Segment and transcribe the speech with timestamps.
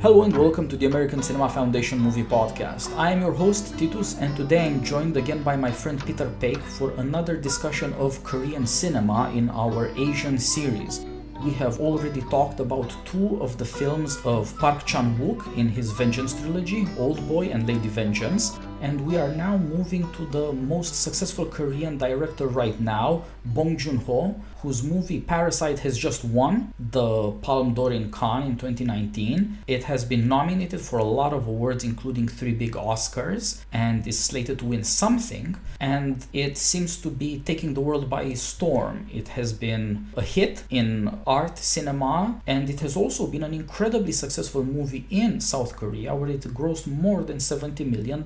[0.00, 2.96] Hello and welcome to the American Cinema Foundation Movie Podcast.
[2.96, 6.62] I am your host Titus, and today I'm joined again by my friend Peter Paik
[6.62, 11.04] for another discussion of Korean cinema in our Asian series.
[11.42, 15.90] We have already talked about two of the films of Park Chan Wook in his
[15.90, 21.02] Vengeance trilogy, Old Boy and Lady Vengeance, and we are now moving to the most
[21.02, 27.30] successful Korean director right now, Bong Joon Ho, whose movie Parasite has just won the
[27.42, 29.58] Palme d'Or in Cannes in 2019.
[29.66, 34.18] It has been nominated for a lot of awards, including three big Oscars, and is
[34.18, 35.56] slated to win something.
[35.80, 39.08] And it seems to be taking the world by storm.
[39.12, 44.12] It has been a hit in art, cinema, and it has also been an incredibly
[44.12, 48.24] successful movie in South Korea, where it grossed more than $70 million.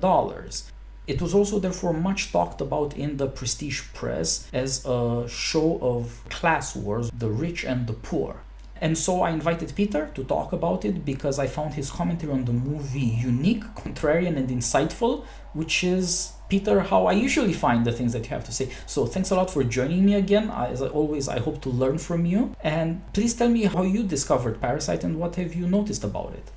[1.05, 6.23] It was also therefore much talked about in the prestige press as a show of
[6.29, 8.37] class wars, the rich and the poor.
[8.79, 12.45] And so I invited Peter to talk about it because I found his commentary on
[12.45, 18.11] the movie unique, contrarian, and insightful, which is, Peter, how I usually find the things
[18.11, 18.69] that you have to say.
[18.85, 20.49] So thanks a lot for joining me again.
[20.49, 22.55] As always, I hope to learn from you.
[22.61, 26.51] And please tell me how you discovered Parasite and what have you noticed about it.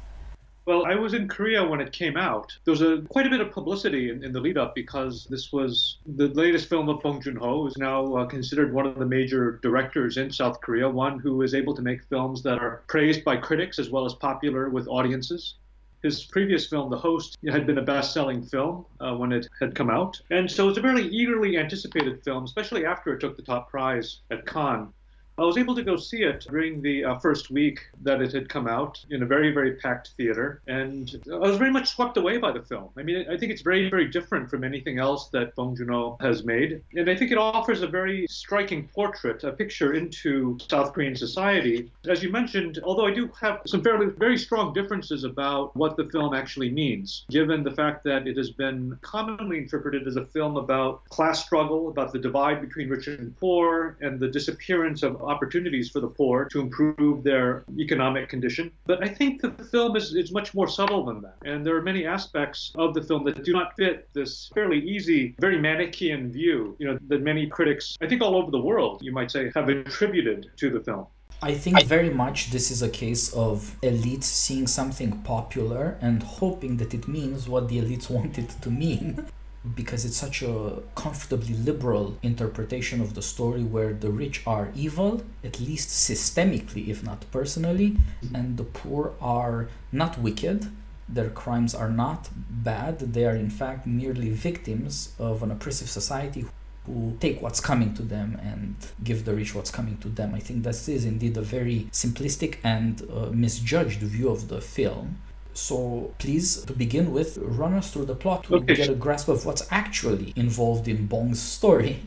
[0.66, 2.58] Well, I was in Korea when it came out.
[2.64, 5.52] There was a quite a bit of publicity in, in the lead up because this
[5.52, 9.06] was the latest film of Bong Joon Ho, who's now uh, considered one of the
[9.06, 13.22] major directors in South Korea, one who is able to make films that are praised
[13.22, 15.54] by critics as well as popular with audiences.
[16.02, 19.76] His previous film, The Host, had been a best selling film uh, when it had
[19.76, 20.20] come out.
[20.30, 24.20] And so it's a very eagerly anticipated film, especially after it took the top prize
[24.32, 24.92] at Cannes.
[25.38, 28.48] I was able to go see it during the uh, first week that it had
[28.48, 30.62] come out in a very, very packed theater.
[30.66, 32.88] And I was very much swept away by the film.
[32.96, 36.44] I mean, I think it's very, very different from anything else that Bong Joon-ho has
[36.44, 36.80] made.
[36.94, 41.90] And I think it offers a very striking portrait, a picture into South Korean society.
[42.08, 46.04] As you mentioned, although I do have some fairly, very strong differences about what the
[46.06, 50.56] film actually means, given the fact that it has been commonly interpreted as a film
[50.56, 55.90] about class struggle, about the divide between rich and poor, and the disappearance of opportunities
[55.90, 58.70] for the poor to improve their economic condition.
[58.84, 61.36] But I think the film is, is much more subtle than that.
[61.44, 65.34] And there are many aspects of the film that do not fit this fairly easy,
[65.38, 69.12] very Manichaean view, you know, that many critics, I think all over the world, you
[69.12, 71.06] might say, have attributed to the film.
[71.42, 76.78] I think very much this is a case of elites seeing something popular and hoping
[76.78, 79.26] that it means what the elites want it to mean
[79.74, 85.22] because it's such a comfortably liberal interpretation of the story where the rich are evil,
[85.42, 87.96] at least systemically, if not personally,
[88.34, 90.70] and the poor are not wicked.
[91.08, 92.98] Their crimes are not bad.
[92.98, 96.44] They are, in fact, merely victims of an oppressive society
[96.84, 100.34] who take what's coming to them and give the rich what's coming to them.
[100.34, 105.18] I think this is indeed a very simplistic and uh, misjudged view of the film
[105.56, 108.74] so please, to begin with, run us through the plot to okay.
[108.74, 112.02] get a grasp of what's actually involved in Bong's story.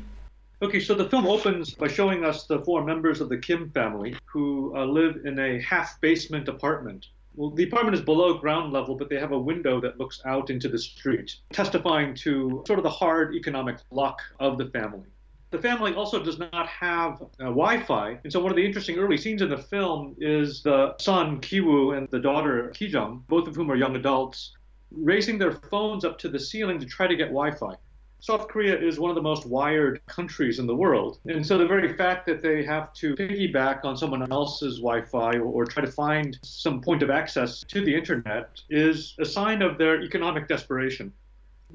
[0.61, 4.15] Okay, so the film opens by showing us the four members of the Kim family
[4.25, 7.07] who uh, live in a half basement apartment.
[7.35, 10.49] Well, the apartment is below ground level, but they have a window that looks out
[10.49, 15.07] into the street, testifying to sort of the hard economic luck of the family.
[15.51, 19.17] The family also does not have uh, Wi-Fi, and so one of the interesting early
[19.17, 23.71] scenes in the film is the son Kiwoo and the daughter Kijung, both of whom
[23.71, 24.55] are young adults,
[24.91, 27.73] raising their phones up to the ceiling to try to get Wi-Fi.
[28.21, 31.19] South Korea is one of the most wired countries in the world.
[31.25, 35.37] And so the very fact that they have to piggyback on someone else's Wi Fi
[35.37, 39.77] or, try to find some point of access to the internet is a sign of
[39.77, 41.13] their economic desperation.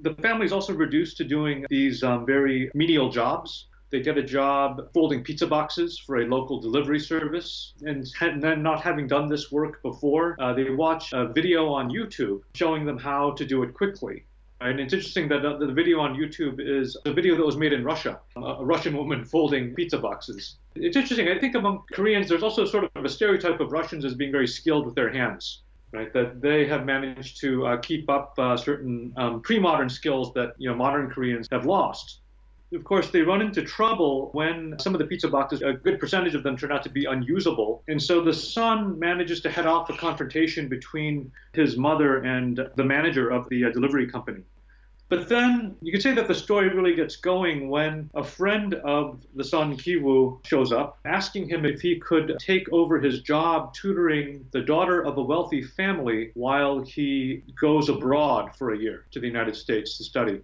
[0.00, 3.68] The family is also reduced to doing these um, very menial jobs.
[3.90, 7.74] They get a job folding pizza boxes for a local delivery service.
[7.82, 8.06] And,
[8.42, 12.84] then, not having done this work before, uh, they watch a video on YouTube showing
[12.84, 14.24] them how to do it quickly.
[14.60, 17.84] And it's interesting that the video on YouTube is a video that was made in
[17.84, 20.56] Russia, a Russian woman folding pizza boxes.
[20.74, 21.28] It's interesting.
[21.28, 24.48] I think among Koreans, there's also sort of a stereotype of Russians as being very
[24.48, 25.63] skilled with their hands
[25.94, 26.12] right?
[26.12, 30.68] That they have managed to uh, keep up uh, certain um, pre-modern skills that you
[30.68, 32.20] know modern Koreans have lost.
[32.74, 36.34] Of course, they run into trouble when some of the pizza boxes, a good percentage
[36.34, 37.84] of them turn out to be unusable.
[37.86, 42.84] And so the son manages to head off a confrontation between his mother and the
[42.84, 44.42] manager of the uh, delivery company.
[45.14, 49.24] But then you could say that the story really gets going when a friend of
[49.36, 54.44] the son Kiwoo shows up, asking him if he could take over his job tutoring
[54.50, 59.28] the daughter of a wealthy family while he goes abroad for a year to the
[59.28, 60.40] United States to study.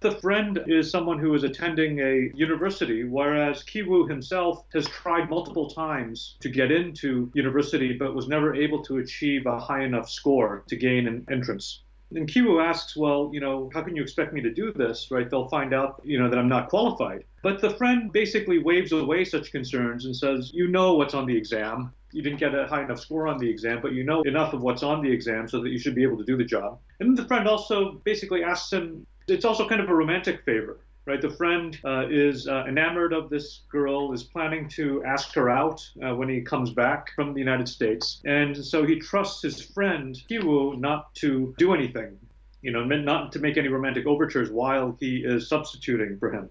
[0.00, 5.70] The friend is someone who is attending a university, whereas Kiwoo himself has tried multiple
[5.70, 10.62] times to get into university but was never able to achieve a high enough score
[10.68, 11.83] to gain an entrance.
[12.14, 15.28] And Kiwoo asks, well, you know, how can you expect me to do this, right?
[15.28, 17.24] They'll find out, you know, that I'm not qualified.
[17.42, 21.36] But the friend basically waves away such concerns and says, you know what's on the
[21.36, 21.92] exam.
[22.12, 24.62] You didn't get a high enough score on the exam, but you know enough of
[24.62, 26.78] what's on the exam so that you should be able to do the job.
[27.00, 31.20] And the friend also basically asks him, it's also kind of a romantic favor, right?
[31.20, 35.86] The friend uh, is uh, enamored of this girl, is planning to ask her out
[36.02, 40.16] uh, when he comes back from the United States, and so he trusts his friend
[40.30, 42.18] Kiwoo not to do anything,
[42.62, 46.48] you know, not to make any romantic overtures while he is substituting for him.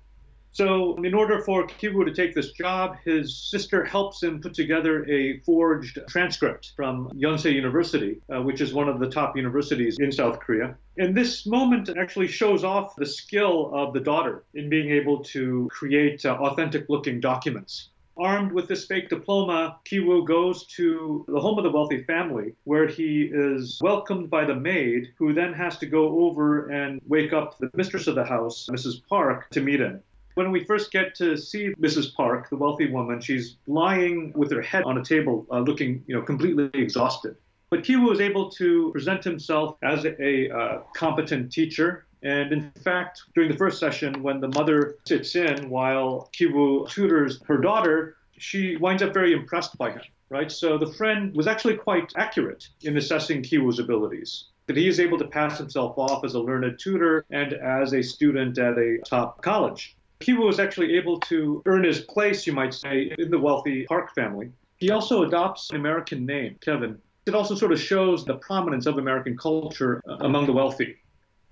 [0.53, 5.03] So, in order for Kiwoo to take this job, his sister helps him put together
[5.09, 10.11] a forged transcript from Yonsei University, uh, which is one of the top universities in
[10.11, 10.75] South Korea.
[10.97, 15.67] And this moment actually shows off the skill of the daughter in being able to
[15.71, 17.89] create uh, authentic looking documents.
[18.15, 22.87] Armed with this fake diploma, Kiwoo goes to the home of the wealthy family, where
[22.87, 27.57] he is welcomed by the maid, who then has to go over and wake up
[27.57, 29.01] the mistress of the house, Mrs.
[29.09, 29.99] Park, to meet him.
[30.35, 32.13] When we first get to see Mrs.
[32.13, 36.15] Park, the wealthy woman, she's lying with her head on a table, uh, looking, you
[36.15, 37.35] know, completely exhausted.
[37.73, 42.05] But Kiwoo is able to present himself as a, uh, competent teacher.
[42.21, 47.41] And in fact, during the first session, when the mother sits in while Kiwoo tutors
[47.47, 50.51] her daughter, she winds up very impressed by him, right?
[50.51, 55.17] So the friend was actually quite accurate in assessing Kiwoo's abilities that he is able
[55.17, 59.41] to pass himself off as a learned tutor and as a student at a top
[59.41, 59.97] college.
[60.19, 64.13] Kiwoo was actually able to earn his place, you might say, in the wealthy Park
[64.13, 64.51] family.
[64.77, 67.01] He also adopts an American name, Kevin.
[67.25, 70.97] It also sort of shows the prominence of American culture uh, among the wealthy,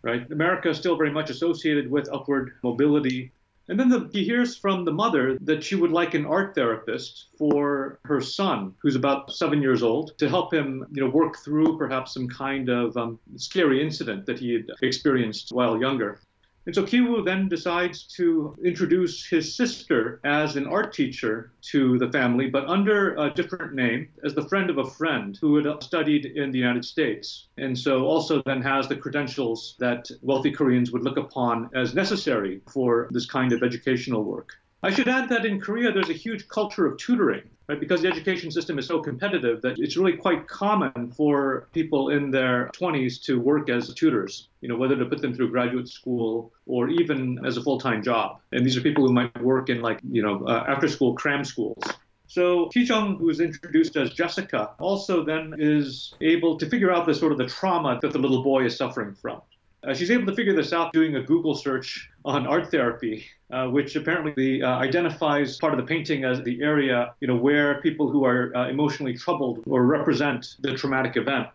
[0.01, 0.29] right?
[0.31, 3.31] America is still very much associated with upward mobility.
[3.69, 7.27] And then the, he hears from the mother that she would like an art therapist
[7.37, 11.77] for her son, who's about seven years old, to help him, you know, work through
[11.77, 16.19] perhaps some kind of um, scary incident that he had experienced while younger.
[16.67, 22.11] And so Kiwoo then decides to introduce his sister as an art teacher to the
[22.11, 26.25] family, but under a different name, as the friend of a friend who had studied
[26.25, 27.47] in the United States.
[27.57, 32.61] And so also then has the credentials that wealthy Koreans would look upon as necessary
[32.71, 34.51] for this kind of educational work.
[34.83, 37.79] I should add that in Korea, there's a huge culture of tutoring, right?
[37.79, 42.31] Because the education system is so competitive that it's really quite common for people in
[42.31, 46.51] their 20s to work as tutors, you know, whether to put them through graduate school
[46.65, 48.39] or even as a full time job.
[48.53, 51.45] And these are people who might work in, like, you know, uh, after school cram
[51.45, 51.83] schools.
[52.25, 57.13] So Kijong, who is introduced as Jessica, also then is able to figure out the
[57.13, 59.41] sort of the trauma that the little boy is suffering from.
[59.83, 63.67] Uh, she's able to figure this out doing a Google search on art therapy, uh,
[63.67, 68.07] which apparently uh, identifies part of the painting as the area, you know, where people
[68.07, 71.47] who are uh, emotionally troubled or represent the traumatic event.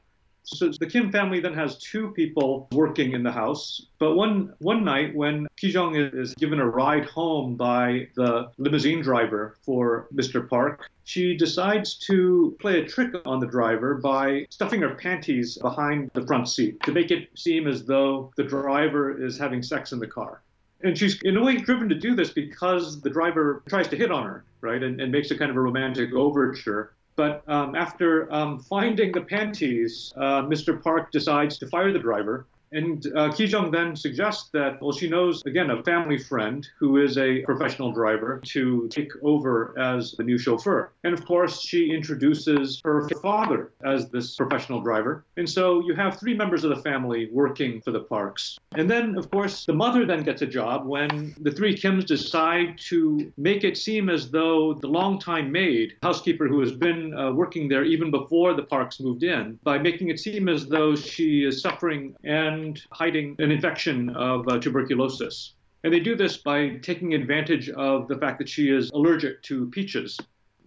[0.47, 3.83] So the Kim family then has two people working in the house.
[3.99, 9.57] But one one night when Kijong is given a ride home by the limousine driver
[9.63, 10.49] for Mr.
[10.49, 16.11] Park, she decides to play a trick on the driver by stuffing her panties behind
[16.15, 19.99] the front seat to make it seem as though the driver is having sex in
[19.99, 20.43] the car.
[20.83, 24.13] And she's in a way driven to do this because the driver tries to hit
[24.13, 26.96] on her, right, and, and makes a kind of a romantic overture.
[27.17, 30.81] But um, after um, finding the panties, uh, Mr.
[30.83, 35.43] Park decides to fire the driver and uh, Kijong then suggests that, well, she knows,
[35.47, 40.39] again, a family friend who is a professional driver to take over as the new
[40.39, 40.93] chauffeur.
[41.05, 45.25] And of course, she introduces her father as this professional driver.
[45.37, 48.59] And so you have three members of the family working for the parks.
[48.73, 52.79] And then, of course, the mother then gets a job when the three Kims decide
[52.89, 57.69] to make it seem as though the longtime maid, housekeeper who has been uh, working
[57.69, 61.63] there even before the parks moved in, by making it seem as though she is
[61.63, 65.55] suffering and and hiding an infection of uh, tuberculosis.
[65.85, 69.71] And they do this by taking advantage of the fact that she is allergic to
[69.71, 70.19] peaches.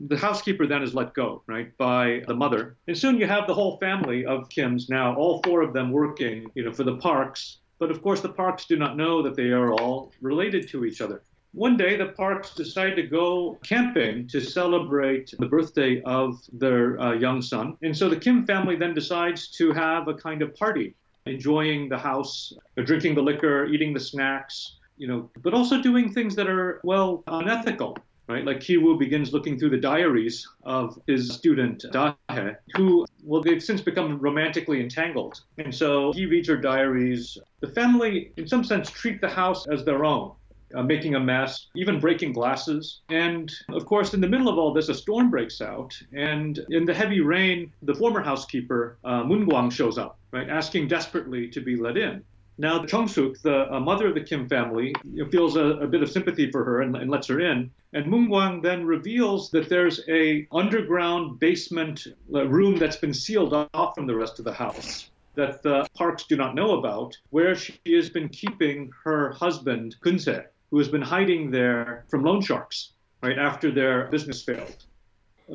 [0.08, 2.78] The housekeeper then is let go, right, by the mother.
[2.88, 6.50] And soon you have the whole family of Kims now, all four of them working,
[6.56, 7.58] you know, for the parks.
[7.80, 11.02] But of course, the parks do not know that they are all related to each
[11.02, 11.22] other.
[11.54, 17.14] One day, the Parks decide to go camping to celebrate the birthday of their uh,
[17.14, 17.76] young son.
[17.82, 20.96] And so the Kim family then decides to have a kind of party
[21.30, 26.12] enjoying the house, uh, drinking the liquor, eating the snacks, you know, but also doing
[26.12, 27.98] things that are, well, unethical.
[28.28, 33.64] Right, like Kiwoo begins looking through the diaries of his student Dahe, who, well, they've
[33.64, 35.42] since become romantically entangled.
[35.58, 39.84] And so he reads her diaries, The family, in some sense, treat the house as
[39.84, 40.34] their own.
[40.76, 43.02] Uh, making a mess, even breaking glasses.
[43.10, 46.00] And of course, in the middle of all this, a storm breaks out.
[46.14, 50.88] And in the heavy rain, the former housekeeper, uh, Moon Guang, shows up, right, asking
[50.88, 52.24] desperately to be let in.
[52.60, 54.94] Now, Chung Suk, the uh, mother of the Kim family,
[55.32, 57.72] feels a, a, bit of sympathy for her and, and, lets her in.
[57.94, 63.54] And Moon Guang then reveals that there's a underground basement uh, room that's been sealed
[63.74, 67.56] off from the rest of the house that the Parks do not know about, where
[67.56, 72.94] she has been keeping her husband, Kunse, who has been hiding there from loan sharks,
[73.22, 74.86] right, after their business failed.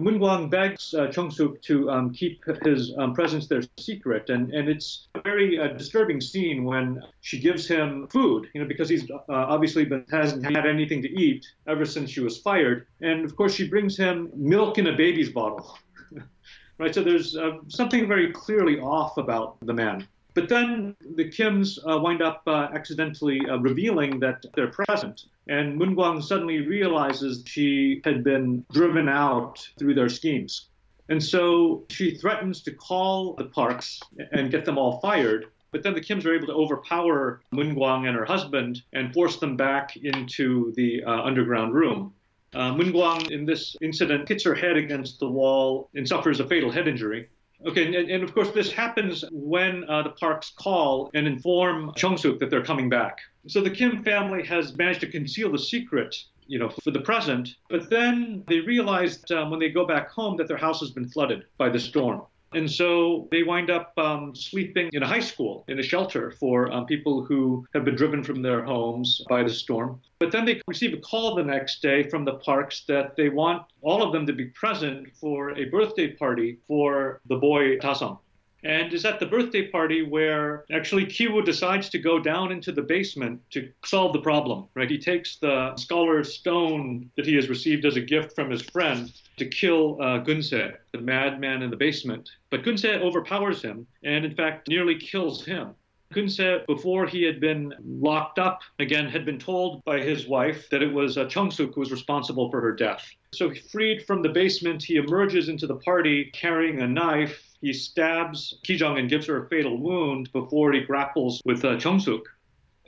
[0.01, 4.53] Moon Guang begs uh, Chung Suk to um, keep his um, presence there secret, and,
[4.53, 8.89] and it's a very uh, disturbing scene when she gives him food, you know, because
[8.89, 13.25] he's uh, obviously been, hasn't had anything to eat ever since she was fired, and
[13.25, 15.79] of course she brings him milk in a baby's bottle,
[16.79, 16.95] right?
[16.95, 20.09] So there's uh, something very clearly off about the man.
[20.35, 25.27] But then the Kims uh, wind up uh, accidentally uh, revealing that they're present.
[25.49, 30.69] And Moon Guang suddenly realizes she had been driven out through their schemes.
[31.09, 34.01] And so she threatens to call the parks
[34.33, 35.47] and get them all fired.
[35.71, 39.37] But then the Kims are able to overpower Moon Guang and her husband and force
[39.37, 42.13] them back into the uh, underground room.
[42.55, 46.47] Uh, Moon Guang, in this incident, hits her head against the wall and suffers a
[46.47, 47.29] fatal head injury.
[47.67, 52.39] Okay, and, and, of course, this happens when uh, the parks call and inform Chung-suk
[52.41, 53.21] that they're coming back.
[53.47, 56.15] So the Kim family has managed to conceal the secret,
[56.47, 57.57] you know, for the present.
[57.71, 61.09] But then they realized um, when they go back home that their house has been
[61.09, 62.23] flooded by the storm.
[62.55, 66.73] And so they wind up um, sleeping in a high school, in a shelter for
[66.73, 70.01] um, people who have been driven from their homes by the storm.
[70.19, 73.63] But then they receive a call the next day from the parks that they want
[73.83, 78.19] all of them to be present for a birthday party for the boy Tasong
[78.65, 82.83] and is at the birthday party where actually Kiwoo decides to go down into the
[82.83, 84.91] basement to solve the problem, right?
[84.91, 89.13] He takes the scholar's stone that he has received as a gift from his friend
[89.37, 92.31] to kill uh, Gunse, the madman in the basement.
[92.51, 95.75] But Gunse overpowers him and, in fact, nearly kills him.
[96.15, 100.83] Kunse, before he had been locked up, again, had been told by his wife that
[100.83, 103.05] it was uh, Chung-suk who was responsible for her death.
[103.35, 108.59] So, freed from the basement, he emerges into the party carrying a knife he stabs
[108.63, 112.29] Kijong and gives her a fatal wound before he grapples with uh, Chung-suk.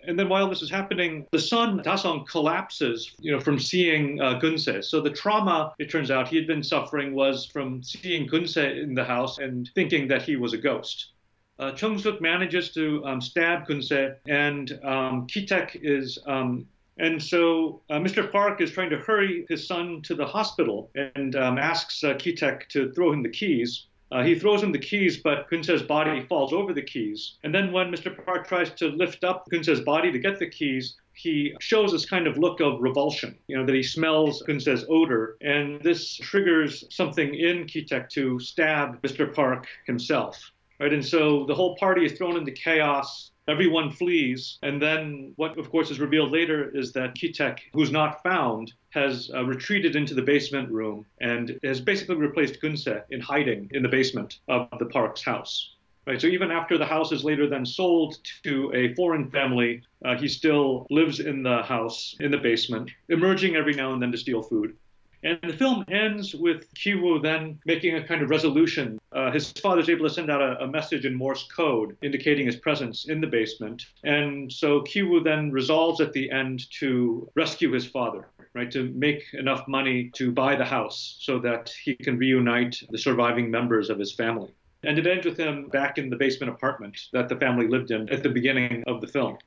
[0.07, 4.35] And then while this is happening, the son, Dasong, collapses, you know, from seeing uh,
[4.35, 4.83] Gunse.
[4.83, 8.95] So the trauma, it turns out, he had been suffering was from seeing Gunse in
[8.95, 11.13] the house and thinking that he was a ghost.
[11.59, 16.67] Uh, Chung-suk manages to um, stab Gunse, and um, Kitek is um,
[16.99, 18.31] and so uh, Mr.
[18.31, 22.69] Park is trying to hurry his son to the hospital and um, asks uh, Kitek
[22.69, 23.87] to throw him the keys.
[24.13, 27.39] Uh, he throws him the keys, but Kunse's body falls over the keys.
[27.43, 28.25] And then when Mr.
[28.25, 32.27] Park tries to lift up Kunse's body to get the keys, he shows this kind
[32.27, 35.37] of look of revulsion, you know, that he smells Kunse's odor.
[35.41, 39.35] And this triggers something in Kitek to stab Mr.
[39.35, 40.53] Park himself.
[40.79, 40.93] Right?
[40.93, 43.33] And so the whole party is thrown into chaos.
[43.49, 44.59] Everyone flees.
[44.63, 49.31] And then what, of course, is revealed later is that Kitek, who's not found, has
[49.33, 53.89] uh, retreated into the basement room and has basically replaced Gunse in hiding in the
[53.89, 55.73] basement of the park's house.
[56.07, 60.17] Right, so even after the house is later then sold to a foreign family, uh,
[60.17, 64.19] he still lives in the house in the basement, emerging every now and then to
[64.19, 64.77] steal food.
[65.23, 68.99] And the film ends with Kiwoo then making a kind of resolution.
[69.13, 72.57] Uh, his father's able to send out a, a, message in Morse code indicating his
[72.57, 73.87] presence in the basement.
[74.05, 79.25] And so Kiwoo then resolves at the end to rescue his father, right, to make
[79.33, 83.99] enough money to buy the house so that he can reunite the surviving members of
[83.99, 84.55] his family.
[84.83, 88.09] And it ends with him back in the basement apartment that the family lived in
[88.11, 89.39] at the beginning of the film.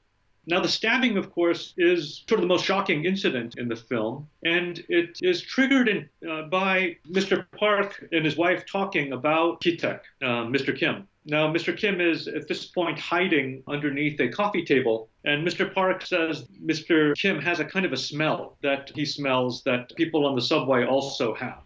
[0.48, 4.28] Now, the stabbing, of course, is sort of the most shocking incident in the film,
[4.44, 7.46] and it is triggered in, uh, by Mr.
[7.58, 10.76] Park and his wife talking about Kitek, uh, Mr.
[10.76, 11.08] Kim.
[11.26, 11.78] Now, Mr.
[11.78, 15.72] Kim is at this point hiding underneath a coffee table, and Mr.
[15.72, 17.16] Park says Mr.
[17.16, 20.86] Kim has a kind of a smell that he smells that people on the subway
[20.86, 21.64] also have.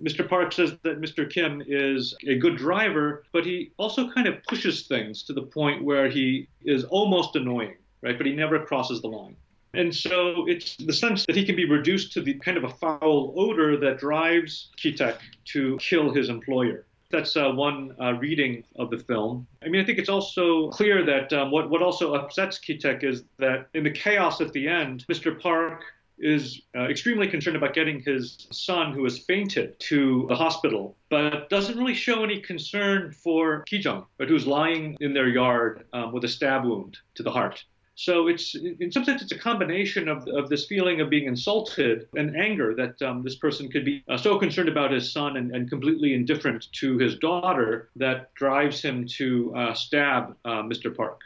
[0.00, 0.26] Mr.
[0.26, 1.28] Park says that Mr.
[1.28, 5.84] Kim is a good driver, but he also kind of pushes things to the point
[5.84, 8.16] where he is almost annoying right?
[8.16, 9.36] But he never crosses the line.
[9.74, 12.68] And so it's the sense that he can be reduced to the kind of a
[12.68, 16.84] foul odor that drives Kitek to kill his employer.
[17.10, 19.46] That's uh, one uh, reading of the film.
[19.64, 23.24] I mean, I think it's also clear that um, what, what also upsets Kitek is
[23.38, 25.38] that in the chaos at the end, Mr.
[25.38, 25.84] Park
[26.18, 31.50] is uh, extremely concerned about getting his son, who has fainted, to the hospital, but
[31.50, 36.24] doesn't really show any concern for Kijung, but who's lying in their yard um, with
[36.24, 37.64] a stab wound to the heart.
[37.94, 42.08] So it's in some sense it's a combination of, of this feeling of being insulted
[42.16, 45.54] and anger that um, this person could be uh, so concerned about his son and,
[45.54, 50.94] and, completely indifferent to his daughter that drives him to uh, stab uh, Mr.
[50.94, 51.20] Park.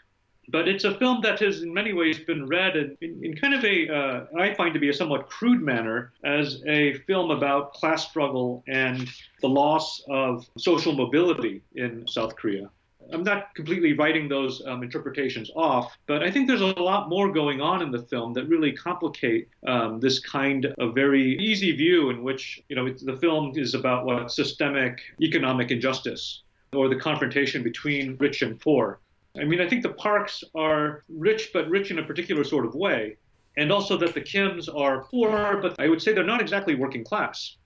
[0.49, 3.55] But it's a film that has in many ways been read in, in, in kind
[3.55, 7.73] of a uh, I find to be a somewhat crude manner as a film about
[7.75, 9.09] class struggle and
[9.41, 12.71] the loss of social mobility in South Korea.
[13.13, 17.33] I'm not completely writing those um, interpretations off, but I think there's a lot more
[17.33, 22.11] going on in the film that really complicate um, this kind of very easy view
[22.11, 27.63] in which, you know, the film is about what systemic economic injustice or the confrontation
[27.63, 29.01] between rich and poor.
[29.39, 32.75] I mean, I think the Parks are rich, but rich in a particular sort of
[32.75, 33.17] way,
[33.57, 37.05] and also that the Kims are poor, but I would say they're not exactly working
[37.05, 37.57] class.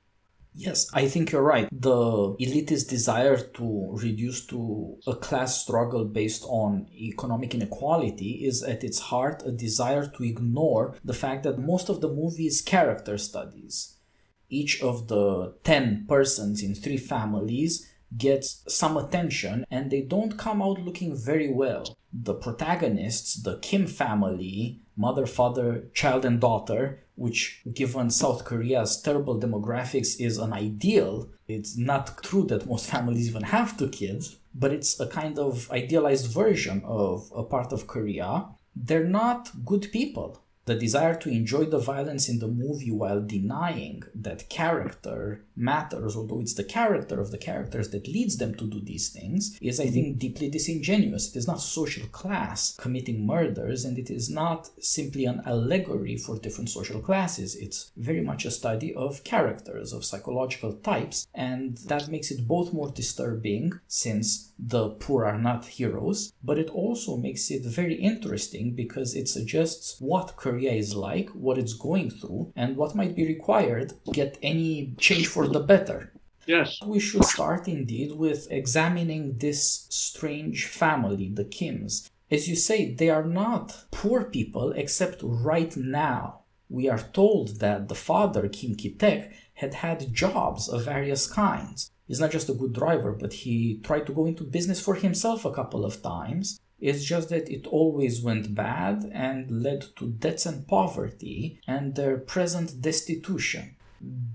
[0.54, 1.68] Yes, I think you're right.
[1.72, 8.84] The elitist desire to reduce to a class struggle based on economic inequality is at
[8.84, 13.16] its heart a desire to ignore the fact that most of the movie is character
[13.16, 13.96] studies.
[14.48, 20.60] Each of the 10 persons in three families gets some attention and they don't come
[20.60, 21.96] out looking very well.
[22.12, 29.40] The protagonists, the Kim family, mother, father, child, and daughter, which, given South Korea's terrible
[29.40, 31.30] demographics, is an ideal.
[31.48, 35.70] It's not true that most families even have two kids, but it's a kind of
[35.70, 38.46] idealized version of a part of Korea.
[38.76, 44.02] They're not good people the desire to enjoy the violence in the movie while denying
[44.14, 48.80] that character matters, although it's the character of the characters that leads them to do
[48.80, 51.28] these things, is, I think, deeply disingenuous.
[51.28, 56.38] It is not social class committing murders, and it is not simply an allegory for
[56.38, 57.56] different social classes.
[57.56, 62.72] It's very much a study of characters, of psychological types, and that makes it both
[62.72, 68.74] more disturbing since the poor are not heroes, but it also makes it very interesting
[68.74, 73.24] because it suggests what Korea is like, what it's going through, and what might be
[73.24, 76.12] required to get any change for the better.
[76.44, 76.80] Yes.
[76.84, 82.10] We should start indeed with examining this strange family, the Kims.
[82.30, 86.40] As you say, they are not poor people except right now.
[86.68, 92.18] We are told that the father, Kim Ki-taek, had had jobs of various kinds he's
[92.18, 95.52] not just a good driver, but he tried to go into business for himself a
[95.52, 96.58] couple of times.
[96.80, 102.16] It's just that it always went bad and led to debts and poverty and their
[102.16, 103.76] present destitution.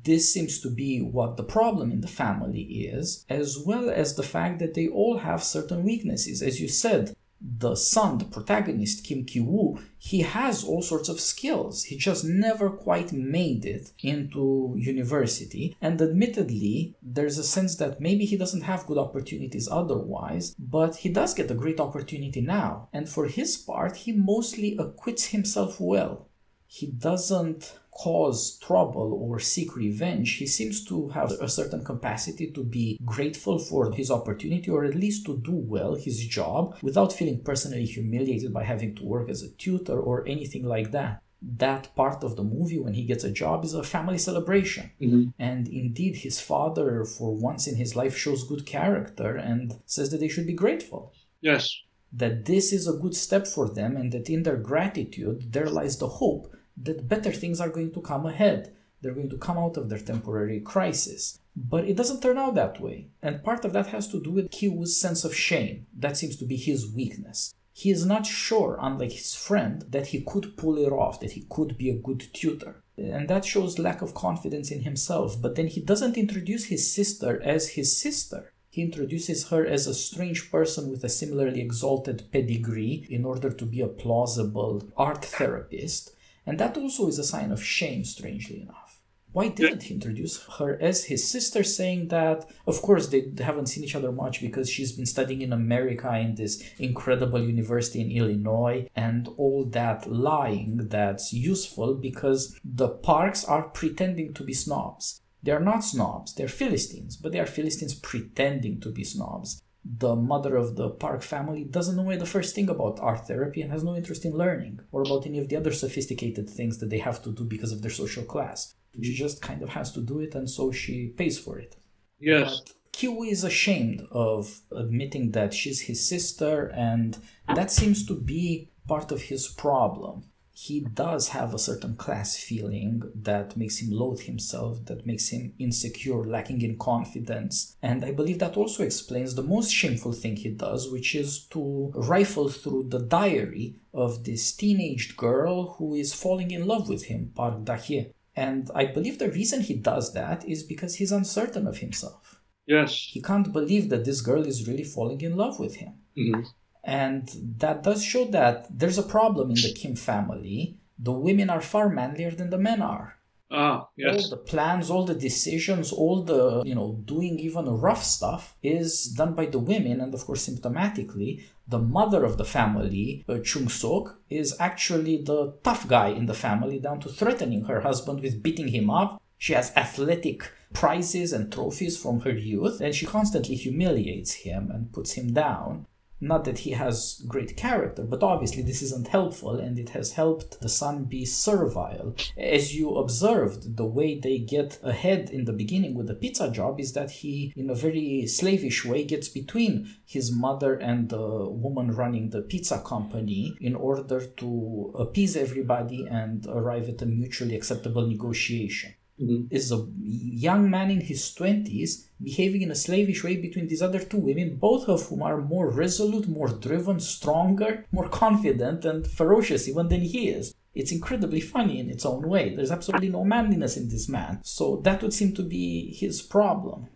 [0.03, 4.23] This seems to be what the problem in the family is, as well as the
[4.23, 6.43] fact that they all have certain weaknesses.
[6.43, 11.19] As you said, the son, the protagonist, Kim Ki Woo, he has all sorts of
[11.19, 11.83] skills.
[11.85, 15.75] He just never quite made it into university.
[15.81, 21.09] And admittedly, there's a sense that maybe he doesn't have good opportunities otherwise, but he
[21.09, 22.89] does get a great opportunity now.
[22.93, 26.27] And for his part, he mostly acquits himself well.
[26.67, 32.63] He doesn't cause trouble or seek revenge, he seems to have a certain capacity to
[32.63, 37.41] be grateful for his opportunity or at least to do well his job without feeling
[37.41, 42.23] personally humiliated by having to work as a tutor or anything like that that part
[42.23, 44.89] of the movie when he gets a job is a family celebration.
[44.99, 45.29] Mm-hmm.
[45.37, 50.19] And indeed, his father, for once in his life, shows good character and says that
[50.19, 51.13] they should be grateful.
[51.41, 51.81] Yes.
[52.11, 55.99] That this is a good step for them, and that in their gratitude, there lies
[55.99, 58.75] the hope that better things are going to come ahead.
[59.01, 61.39] They're going to come out of their temporary crisis.
[61.55, 63.09] But it doesn't turn out that way.
[63.21, 65.87] And part of that has to do with Kiwoo's sense of shame.
[65.97, 67.53] That seems to be his weakness.
[67.71, 71.45] He is not sure, unlike his friend, that he could pull it off, that he
[71.49, 72.81] could be a good tutor.
[72.97, 75.41] And that shows lack of confidence in himself.
[75.41, 78.53] But then he doesn't introduce his sister as his sister.
[78.69, 83.65] He introduces her as a strange person with a similarly exalted pedigree in order to
[83.65, 86.14] be a plausible art therapist
[86.45, 89.01] and that also is a sign of shame, strangely enough.
[89.35, 93.83] Why didn't he introduce her as his sister, saying that, of course, they haven't seen
[93.83, 98.87] each other much because she's been studying in America in this incredible university in Illinois,
[98.95, 105.19] and all that lying that's useful because the Parks are pretending to be snobs.
[105.43, 110.55] They're not snobs, they're Philistines, but they are Philistines pretending to be snobs the mother
[110.55, 113.95] of the Park family doesn't know the first thing about art therapy and has no
[113.95, 117.31] interest in learning or about any of the other sophisticated things that they have to
[117.31, 118.73] do because of their social class.
[119.01, 121.75] She just kind of has to do it and so she pays for it.
[122.19, 122.61] Yes.
[122.61, 127.17] But Kiwoo is ashamed of admitting that she's his sister and
[127.53, 130.23] that seems to be part of his problem.
[130.57, 135.53] He does have a certain class feeling that makes him loathe himself, that makes him
[135.59, 137.75] insecure, lacking in confidence.
[137.81, 141.91] And I believe that also explains the most shameful thing he does, which is to
[141.93, 147.33] rifle through the diary of this teenaged girl who is falling in love with him,
[147.35, 148.13] Park Dahye.
[148.33, 152.41] And I believe the reason he does that is because he's uncertain of himself.
[152.65, 153.09] Yes.
[153.11, 155.95] He can't believe that this girl is really falling in love with him.
[156.17, 156.43] Mm-hmm.
[156.85, 160.77] And that does show that there's a problem in the Kim family.
[160.99, 163.17] The women are far manlier than the men are.
[163.51, 164.23] Ah, yes.
[164.23, 169.05] All the plans, all the decisions, all the, you know, doing even rough stuff is
[169.05, 169.99] done by the women.
[169.99, 175.57] And of course, symptomatically, the mother of the family, uh, Chung Sok, is actually the
[175.63, 179.21] tough guy in the family, down to threatening her husband with beating him up.
[179.37, 184.91] She has athletic prizes and trophies from her youth, and she constantly humiliates him and
[184.91, 185.87] puts him down.
[186.21, 190.61] Not that he has great character, but obviously this isn't helpful and it has helped
[190.61, 192.15] the son be servile.
[192.37, 196.79] As you observed, the way they get ahead in the beginning with the pizza job
[196.79, 201.91] is that he, in a very slavish way, gets between his mother and the woman
[201.91, 208.07] running the pizza company in order to appease everybody and arrive at a mutually acceptable
[208.07, 209.47] negotiation Mhm.
[209.49, 213.99] is a young man in his 20s behaving in a slavish way between these other
[213.99, 219.67] two women, both of whom are more resolute, more driven, stronger, more confident, and ferocious
[219.69, 220.53] even than he is.
[220.73, 222.53] It's incredibly funny in its own way.
[222.53, 224.39] There's absolutely no manliness in this man.
[224.43, 226.87] So that would seem to be his problem.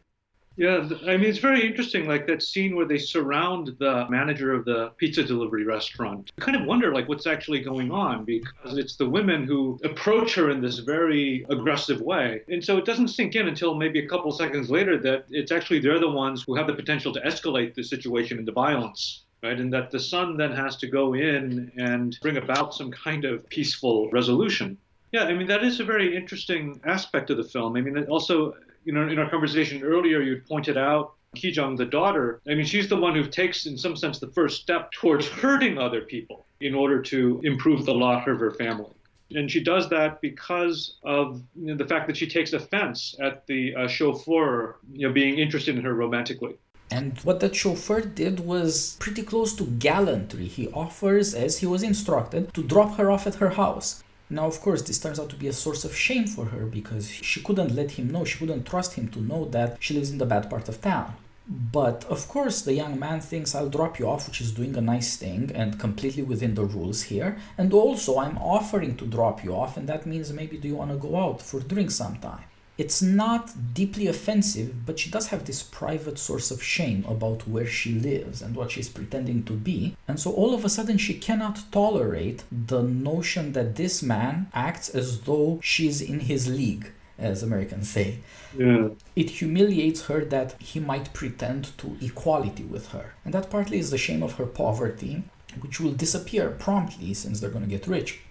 [0.60, 4.66] Yeah, I mean, it's very interesting, like that scene where they surround the manager of
[4.66, 6.34] the pizza delivery restaurant.
[6.38, 10.36] You kind of wonder, like, what's actually going on because it's the women who approach
[10.36, 12.42] her in this very aggressive way.
[12.50, 15.80] And so it doesn't sink in until maybe a couple seconds later that it's actually
[15.80, 19.24] they're the ones who have the potential to escalate the situation into violence.
[19.42, 23.24] Right, and that the son then has to go in and bring about some kind
[23.24, 24.78] of peaceful resolution.
[25.14, 27.78] Yeah, I mean that is a very interesting aspect of the film.
[27.78, 31.76] I mean, it also, you know, in our conversation earlier, you pointed out Ki Jung,
[31.76, 32.42] the daughter.
[32.48, 35.78] I mean, she's the one who takes, in some sense, the first step towards hurting
[35.78, 38.92] other people in order to improve the lot of her family.
[39.32, 43.46] And she does that because of you know, the fact that she takes offense at
[43.46, 46.56] the uh, chauffeur, you know, being interested in her romantically.
[46.92, 50.46] And what that chauffeur did was pretty close to gallantry.
[50.46, 54.04] He offers, as he was instructed, to drop her off at her house.
[54.32, 57.10] Now, of course, this turns out to be a source of shame for her because
[57.10, 60.20] she couldn't let him know, she couldn't trust him to know that she lives in
[60.20, 61.16] the bad part of town.
[61.48, 64.82] But of course, the young man thinks I'll drop you off, which is doing a
[64.82, 67.40] nice thing and completely within the rules here.
[67.58, 70.92] And also, I'm offering to drop you off, and that means maybe do you want
[70.92, 72.44] to go out for drink sometime?
[72.80, 77.66] It's not deeply offensive, but she does have this private source of shame about where
[77.68, 79.98] she lives and what she's pretending to be.
[80.08, 84.88] And so all of a sudden, she cannot tolerate the notion that this man acts
[84.88, 88.20] as though she's in his league, as Americans say.
[88.58, 88.88] Yeah.
[89.14, 93.14] It humiliates her that he might pretend to equality with her.
[93.26, 95.24] And that partly is the shame of her poverty,
[95.60, 98.22] which will disappear promptly since they're going to get rich.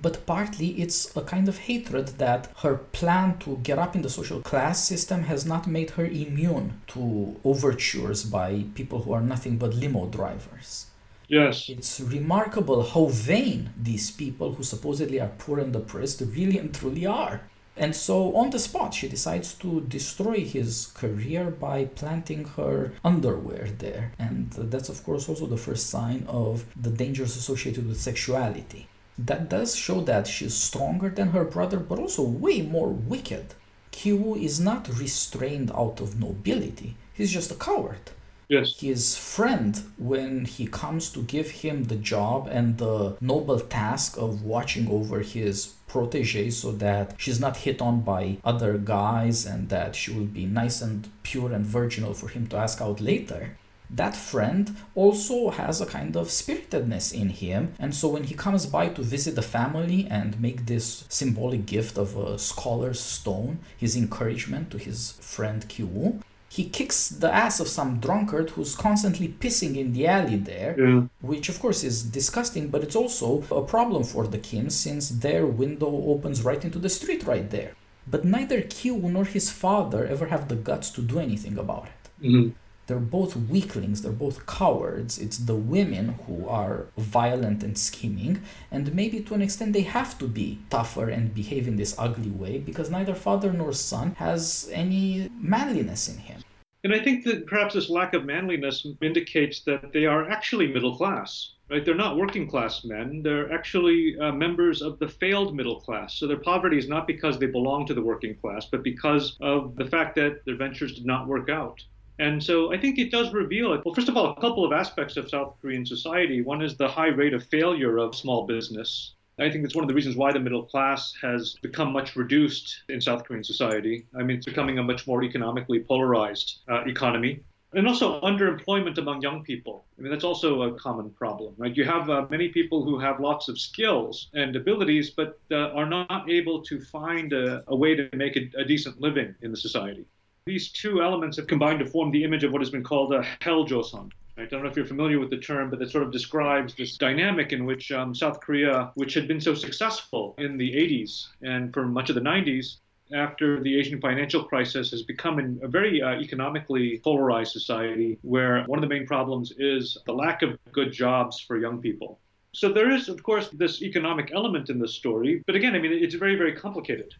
[0.00, 4.10] But partly it's a kind of hatred that her plan to get up in the
[4.10, 9.56] social class system has not made her immune to overtures by people who are nothing
[9.56, 10.86] but limo drivers.
[11.28, 11.68] Yes.
[11.68, 17.06] It's remarkable how vain these people who supposedly are poor and oppressed really and truly
[17.06, 17.42] are.
[17.76, 23.68] And so, on the spot, she decides to destroy his career by planting her underwear
[23.78, 24.12] there.
[24.16, 28.86] And that's, of course, also the first sign of the dangers associated with sexuality.
[29.18, 33.54] That does show that she's stronger than her brother, but also way more wicked.
[33.92, 38.10] Kiwoo is not restrained out of nobility, he's just a coward
[38.48, 38.78] Yes.
[38.80, 44.42] his friend when he comes to give him the job and the noble task of
[44.42, 49.96] watching over his protege so that she's not hit on by other guys and that
[49.96, 53.56] she will be nice and pure and virginal for him to ask out later
[53.90, 58.66] that friend also has a kind of spiritedness in him and so when he comes
[58.66, 63.96] by to visit the family and make this symbolic gift of a scholar's stone his
[63.96, 69.76] encouragement to his friend Kiwoo he kicks the ass of some drunkard who's constantly pissing
[69.76, 71.02] in the alley there, Yeah.
[71.20, 75.46] which of course is disgusting, but it's also a problem for the Kims since their
[75.46, 77.72] window opens right into the street right there.
[78.06, 82.02] But neither Kiwoo nor his father ever have the guts to do anything about it.
[82.28, 82.48] hmm
[82.86, 85.18] They're both weaklings, they're both cowards.
[85.18, 90.18] It's the women who are violent and scheming, and maybe to an extent they have
[90.18, 94.68] to be tougher and behave in this ugly way because neither father nor son has
[94.72, 96.40] any manliness in him.
[96.84, 100.94] And I think that perhaps this lack of manliness indicates that they are actually middle
[100.94, 101.52] class.
[101.70, 101.82] right?
[101.82, 103.22] They're not working class men.
[103.22, 106.16] They're actually uh, members of the failed middle class.
[106.16, 109.74] So their poverty is not because they belong to the working class, but because of
[109.76, 111.82] the fact that their ventures did not work out.
[112.18, 113.70] And so I think it does reveal.
[113.84, 116.42] Well, first of all, a couple of aspects of South Korean society.
[116.42, 119.14] One is the high rate of failure of small business.
[119.38, 122.82] I think that's one of the reasons why the middle class has become much reduced
[122.88, 124.06] in South Korean society.
[124.16, 127.40] I mean, it's becoming a much more economically polarized uh, economy.
[127.72, 129.84] And also underemployment among young people.
[129.98, 131.76] I mean, that's also a common problem, right?
[131.76, 135.88] You have uh, many people who have lots of skills and abilities, but uh, are
[135.88, 139.56] not able to find a, a way to make a, a decent living in the
[139.56, 140.06] society.
[140.46, 143.22] These two elements have combined to form the image of what has been called a
[143.40, 144.12] hell Joseon.
[144.36, 146.98] I don't know if you're familiar with the term, but it sort of describes this
[146.98, 151.72] dynamic in which um, South Korea, which had been so successful in the 80s and
[151.72, 152.76] for much of the 90s,
[153.14, 158.78] after the Asian financial crisis has become a very uh, economically polarized society where one
[158.78, 162.20] of the main problems is the lack of good jobs for young people.
[162.52, 165.92] So there is, of course, this economic element in the story, but again, I mean,
[165.92, 167.14] it's very, very complicated.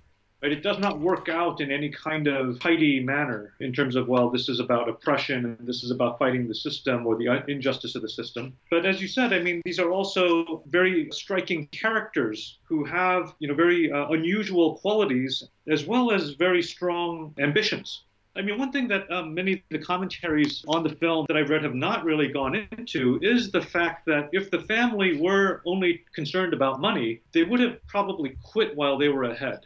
[0.45, 0.53] Right?
[0.53, 4.29] It does not work out in any kind of tidy manner in terms of, well,
[4.29, 8.03] this is about oppression and this is about fighting the system or the injustice of
[8.03, 8.55] the system.
[8.71, 13.49] But as you said, I mean, these are also very striking characters who have, you
[13.49, 18.03] know, very uh, unusual qualities as well as very strong ambitions.
[18.37, 21.49] I mean, one thing that um, many of the commentaries on the film that I've
[21.49, 26.05] read have not really gone into is the fact that if the family were only
[26.15, 29.61] concerned about money, they would have probably quit while they were ahead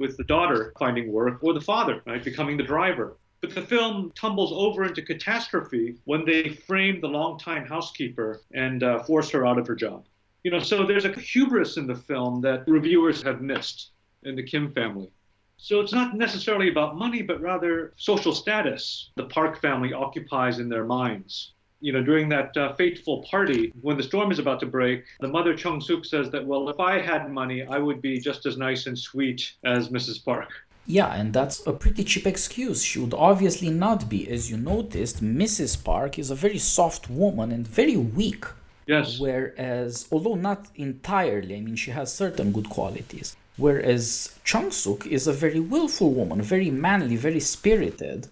[0.00, 3.16] with the daughter finding work or the father right, becoming the driver.
[3.40, 9.02] But the film tumbles over into catastrophe when they frame the longtime housekeeper and uh,
[9.04, 10.04] force her out of her job.
[10.42, 13.90] You know, so there's a hubris in the film that reviewers have missed
[14.24, 15.10] in the Kim family.
[15.58, 20.68] So it's not necessarily about money, but rather social status the Park family occupies in
[20.68, 24.66] their minds you know, during that uh, fateful party, when the storm is about to
[24.66, 28.20] break, the mother Chung Suk says that, well, if I had money, I would be
[28.20, 30.24] just as nice and sweet as Mrs.
[30.24, 30.50] Park.
[30.86, 32.82] Yeah, and that's a pretty cheap excuse.
[32.82, 34.28] She would obviously not be.
[34.28, 35.82] As you noticed, Mrs.
[35.82, 38.44] Park is a very soft woman and very weak.
[38.86, 39.20] Yes.
[39.20, 43.36] Whereas, although not entirely, I mean, she has certain good qualities.
[43.56, 48.28] Whereas Chung Suk is a very willful woman, very manly, very spirited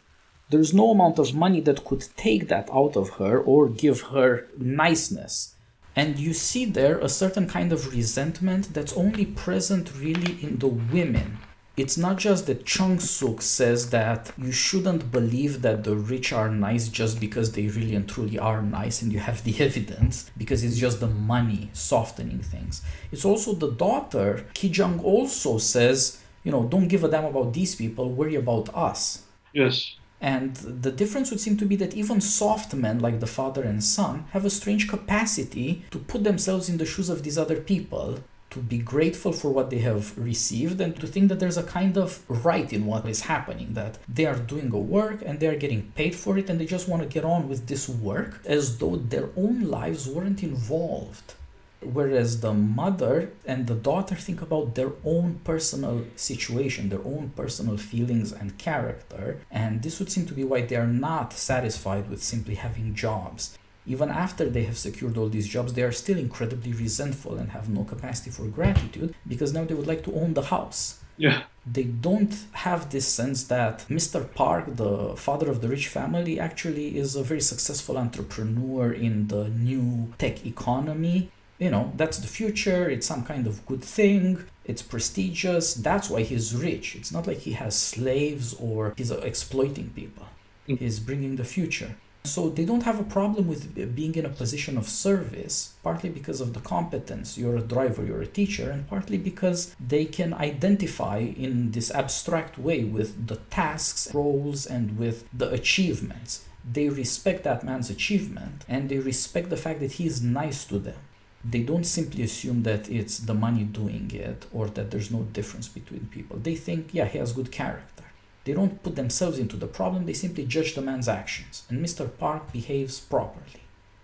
[0.50, 4.46] there's no amount of money that could take that out of her or give her
[4.56, 5.54] niceness.
[5.94, 10.68] And you see there a certain kind of resentment that's only present really in the
[10.68, 11.38] women.
[11.76, 16.48] It's not just that Chung Suk says that you shouldn't believe that the rich are
[16.48, 20.64] nice just because they really and truly are nice and you have the evidence, because
[20.64, 22.82] it's just the money softening things.
[23.12, 27.52] It's also the daughter, Ki Jung also says, you know, don't give a damn about
[27.52, 29.22] these people, worry about us.
[29.52, 29.96] Yes.
[30.20, 33.82] And the difference would seem to be that even soft men, like the father and
[33.82, 38.18] son, have a strange capacity to put themselves in the shoes of these other people,
[38.50, 41.96] to be grateful for what they have received, and to think that there's a kind
[41.96, 45.56] of right in what is happening, that they are doing a work and they are
[45.56, 48.78] getting paid for it, and they just want to get on with this work as
[48.78, 51.34] though their own lives weren't involved.
[51.80, 57.76] Whereas the mother and the daughter think about their own personal situation, their own personal
[57.76, 62.22] feelings and character, and this would seem to be why they are not satisfied with
[62.22, 63.56] simply having jobs.
[63.86, 67.70] Even after they have secured all these jobs, they are still incredibly resentful and have
[67.70, 71.00] no capacity for gratitude because now they would like to own the house.
[71.16, 71.44] Yeah.
[71.66, 74.32] They don't have this sense that Mr.
[74.34, 79.48] Park, the father of the rich family, actually is a very successful entrepreneur in the
[79.48, 84.82] new tech economy you know that's the future it's some kind of good thing it's
[84.82, 86.94] prestigious that's why he's rich.
[86.94, 90.26] It's not like he has slaves or he's exploiting people.
[90.68, 90.78] Mm.
[90.78, 91.96] he's bringing the future.
[92.24, 93.62] So they don't have a problem with
[93.96, 97.38] being in a position of service partly because of the competence.
[97.38, 102.58] You're a driver you're a teacher and partly because they can identify in this abstract
[102.58, 106.44] way with the tasks roles and with the achievements.
[106.70, 110.78] They respect that man's achievement and they respect the fact that he is nice to
[110.78, 111.00] them
[111.44, 115.68] they don't simply assume that it's the money doing it or that there's no difference
[115.68, 116.36] between people.
[116.38, 118.04] They think, yeah, he has good character.
[118.44, 121.64] They don't put themselves into the problem, they simply judge the man's actions.
[121.68, 122.08] And Mr.
[122.18, 123.62] Park behaves properly.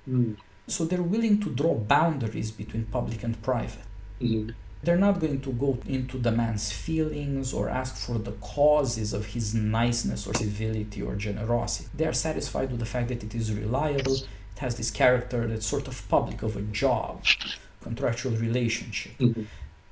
[0.08, 0.36] Mm.
[0.66, 3.84] So they're willing to draw boundaries between public and private.
[4.20, 4.50] Mm-hmm.
[4.82, 9.24] They're not going to go into the man's feelings or ask for the causes of
[9.26, 11.88] his niceness or civility or generosity.
[11.94, 14.18] They are satisfied with the fact that it is reliable,
[14.54, 17.24] it has this character that's sort of public of a job,
[17.80, 19.16] contractual relationship.
[19.18, 19.42] Mm-hmm.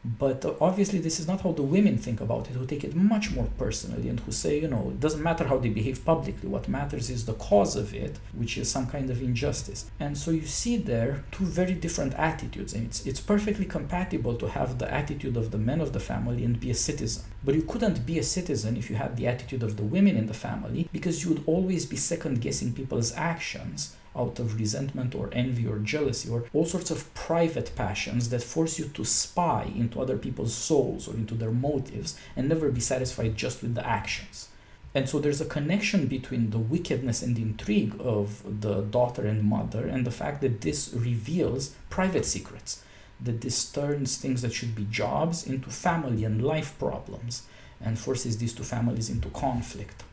[0.05, 2.97] But uh, obviously, this is not how the women think about it, who take it
[2.97, 6.49] much more personally and who say, you know, it doesn't matter how they behave publicly.
[6.49, 9.89] What matters is the cause of it, which is some kind of injustice.
[10.01, 12.75] And so you see there two very different attitudes.
[12.75, 16.45] And it's, it's perfectly compatible to have the attitude of the men of the family
[16.45, 17.23] and be a citizen.
[17.45, 20.27] But you couldn't be a citizen if you had the attitude of the women in
[20.27, 25.31] the family because you would always be second guessing people's actions out of resentment or
[25.33, 30.01] envy or jealousy or all sorts of private passions that force you to spy into
[30.01, 34.49] other people's souls or into their motives and never be satisfied just with the actions.
[34.95, 39.43] And so there's a connection between the wickedness and the intrigue of the daughter and
[39.43, 42.83] mother and the fact that this reveals private secrets,
[43.19, 47.45] that this turns things that should be jobs into family and life problems
[47.81, 50.05] and forces these two families into conflict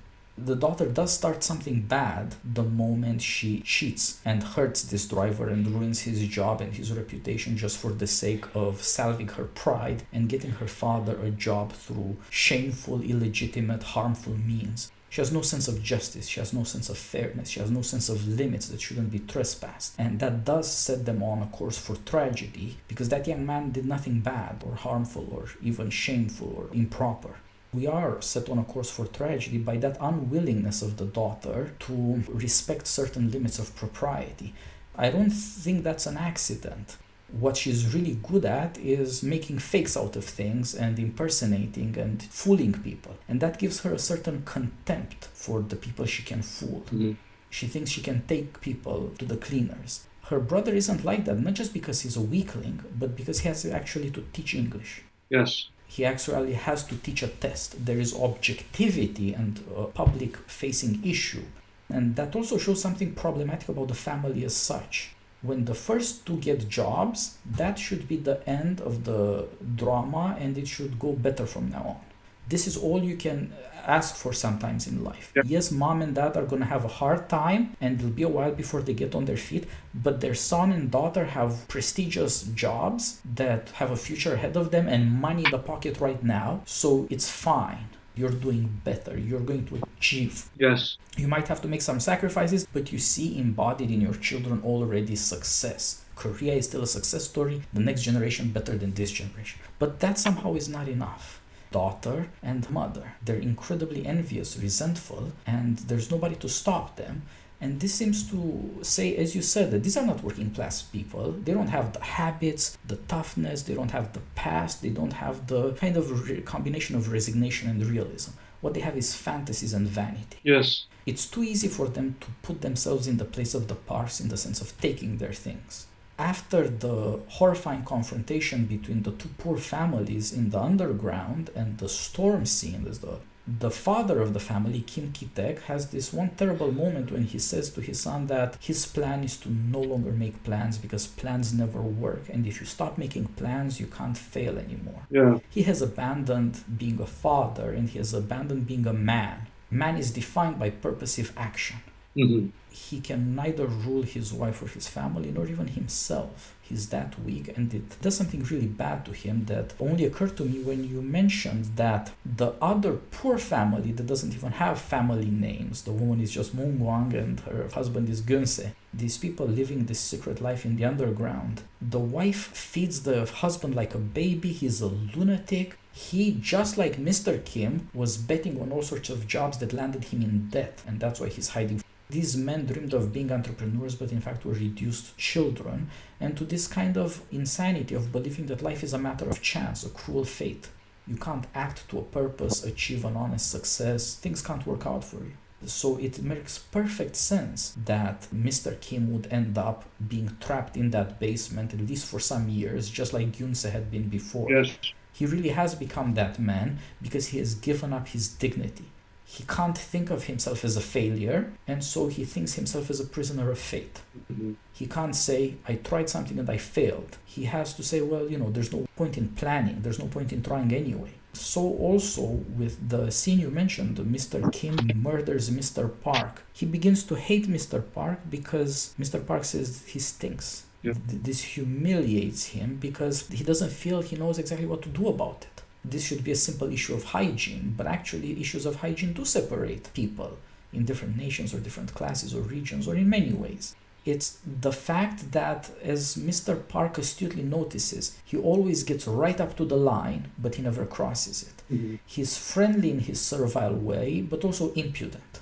[0.45, 5.67] the daughter does start something bad the moment she cheats and hurts this driver and
[5.67, 10.29] ruins his job and his reputation just for the sake of salving her pride and
[10.29, 14.91] getting her father a job through shameful, illegitimate, harmful means.
[15.09, 16.27] She has no sense of justice.
[16.27, 17.49] She has no sense of fairness.
[17.49, 19.95] She has no sense of limits that shouldn't be trespassed.
[19.97, 23.87] And that does set them on a course for tragedy because that young man did
[23.87, 27.35] nothing bad or harmful or even shameful or improper
[27.73, 32.23] we are set on a course for tragedy by that unwillingness of the daughter to
[32.27, 34.53] respect certain limits of propriety.
[34.95, 36.97] I don't think that's an accident.
[37.31, 42.73] What she's really good at is making fakes out of things and impersonating and fooling
[42.73, 43.15] people.
[43.27, 46.81] And that gives her a certain contempt for the people she can fool.
[46.87, 47.13] Mm-hmm.
[47.51, 50.07] She thinks she can take people to the cleaners.
[50.23, 53.63] Her brother isn't like that, not just because he's a weakling, but because he has
[53.65, 55.03] actually to teach English.
[55.29, 57.83] Yes he actually has to teach a test.
[57.83, 61.45] There is objectivity and a public facing issue.
[61.89, 65.09] And that also shows something problematic about the family as such.
[65.41, 70.59] When the first two get jobs, that should be the end of the drama and
[70.59, 72.05] it should go better from now on.
[72.47, 73.51] This is all you can
[73.89, 75.33] ask for sometimes in life.
[75.43, 78.35] Yes, mom and dad are going to have a hard time and it'll be a
[78.37, 83.21] while before they get on their feet, but their son and daughter have prestigious jobs
[83.41, 87.07] that have a future ahead of them and money in the pocket right now, so
[87.09, 87.87] it's fine.
[88.15, 89.17] You're doing better.
[89.17, 90.49] You're going to achieve.
[90.57, 90.97] Yes.
[91.15, 95.15] You might have to make some sacrifices, but you see embodied in your children already
[95.15, 96.03] success.
[96.15, 99.61] Korea is still a success story, the next generation better than this generation.
[99.79, 101.38] But that somehow is not enough
[101.71, 103.13] daughter and mother.
[103.23, 107.23] They're incredibly envious, resentful, and there's nobody to stop them.
[107.61, 111.33] And this seems to say, as you said, that these are not working class people.
[111.33, 115.47] They don't have the habits, the toughness, they don't have the past, they don't have
[115.47, 118.31] the kind of re- combination of resignation and realism.
[118.61, 120.37] What they have is fantasies and vanity.
[120.43, 120.85] Yes.
[121.05, 124.29] It's too easy for them to put themselves in the place of the Parks in
[124.29, 125.87] the sense of taking their things
[126.19, 132.45] after the horrifying confrontation between the two poor families in the underground and the storm
[132.45, 133.19] scene, as the
[133.57, 137.71] the father of the family, Kim Ki-taek, has this one terrible moment when he says
[137.71, 141.81] to his son that his plan is to no longer make plans because plans never
[141.81, 142.29] work.
[142.29, 145.07] And if you stop making plans, you can't fail anymore.
[145.09, 145.39] Yeah.
[145.49, 149.47] He has abandoned being a father and he has abandoned being a man.
[149.71, 151.77] Man is defined by purposive action.
[152.19, 152.47] Mm-hmm.
[152.71, 156.55] He can neither rule his wife or his family nor even himself.
[156.61, 160.45] He's that weak, and it does something really bad to him that only occurred to
[160.45, 165.81] me when you mentioned that the other poor family that doesn't even have family names,
[165.81, 168.71] the woman is just Mungwang and her husband is Gunse.
[168.93, 171.63] These people living this secret life in the underground.
[171.81, 175.77] The wife feeds the husband like a baby, he's a lunatic.
[175.91, 177.43] He, just like Mr.
[177.43, 181.19] Kim, was betting on all sorts of jobs that landed him in debt, and that's
[181.19, 185.89] why he's hiding these men dreamed of being entrepreneurs, but in fact were reduced children,
[186.19, 189.85] and to this kind of insanity of believing that life is a matter of chance,
[189.85, 190.69] a cruel fate.
[191.05, 195.17] You can't act to a purpose, achieve an honest success, things can't work out for
[195.17, 195.33] you.
[195.65, 198.79] So it makes perfect sense that Mr.
[198.79, 203.13] Kim would end up being trapped in that basement, at least for some years, just
[203.13, 204.49] like Gyunse had been before.
[204.49, 204.71] Yes.
[205.11, 208.85] He really has become that man because he has given up his dignity
[209.31, 213.05] he can't think of himself as a failure, and so he thinks himself as a
[213.05, 214.01] prisoner of fate.
[214.31, 214.53] Mm-hmm.
[214.73, 217.17] He can't say, I tried something and I failed.
[217.25, 220.33] He has to say, well, you know, there's no point in planning, there's no point
[220.33, 221.11] in trying anyway.
[221.33, 222.23] So, also
[222.61, 224.51] with the scene you mentioned, Mr.
[224.51, 225.83] Kim murders Mr.
[226.01, 226.41] Park.
[226.51, 227.83] He begins to hate Mr.
[227.93, 229.23] Park because Mr.
[229.23, 230.63] Park says he stinks.
[230.81, 230.93] Yeah.
[231.05, 235.58] This humiliates him because he doesn't feel he knows exactly what to do about it
[235.83, 239.93] this should be a simple issue of hygiene, but actually, issues of hygiene do separate
[239.93, 240.37] people
[240.73, 243.75] in different nations or different classes or regions or in many ways.
[244.05, 246.67] It's the fact that, as Mr.
[246.67, 251.43] Park astutely notices, he always gets right up to the line, but he never crosses
[251.43, 251.73] it.
[251.73, 251.95] Mm-hmm.
[252.05, 255.39] He's friendly in his servile way, but also impudent.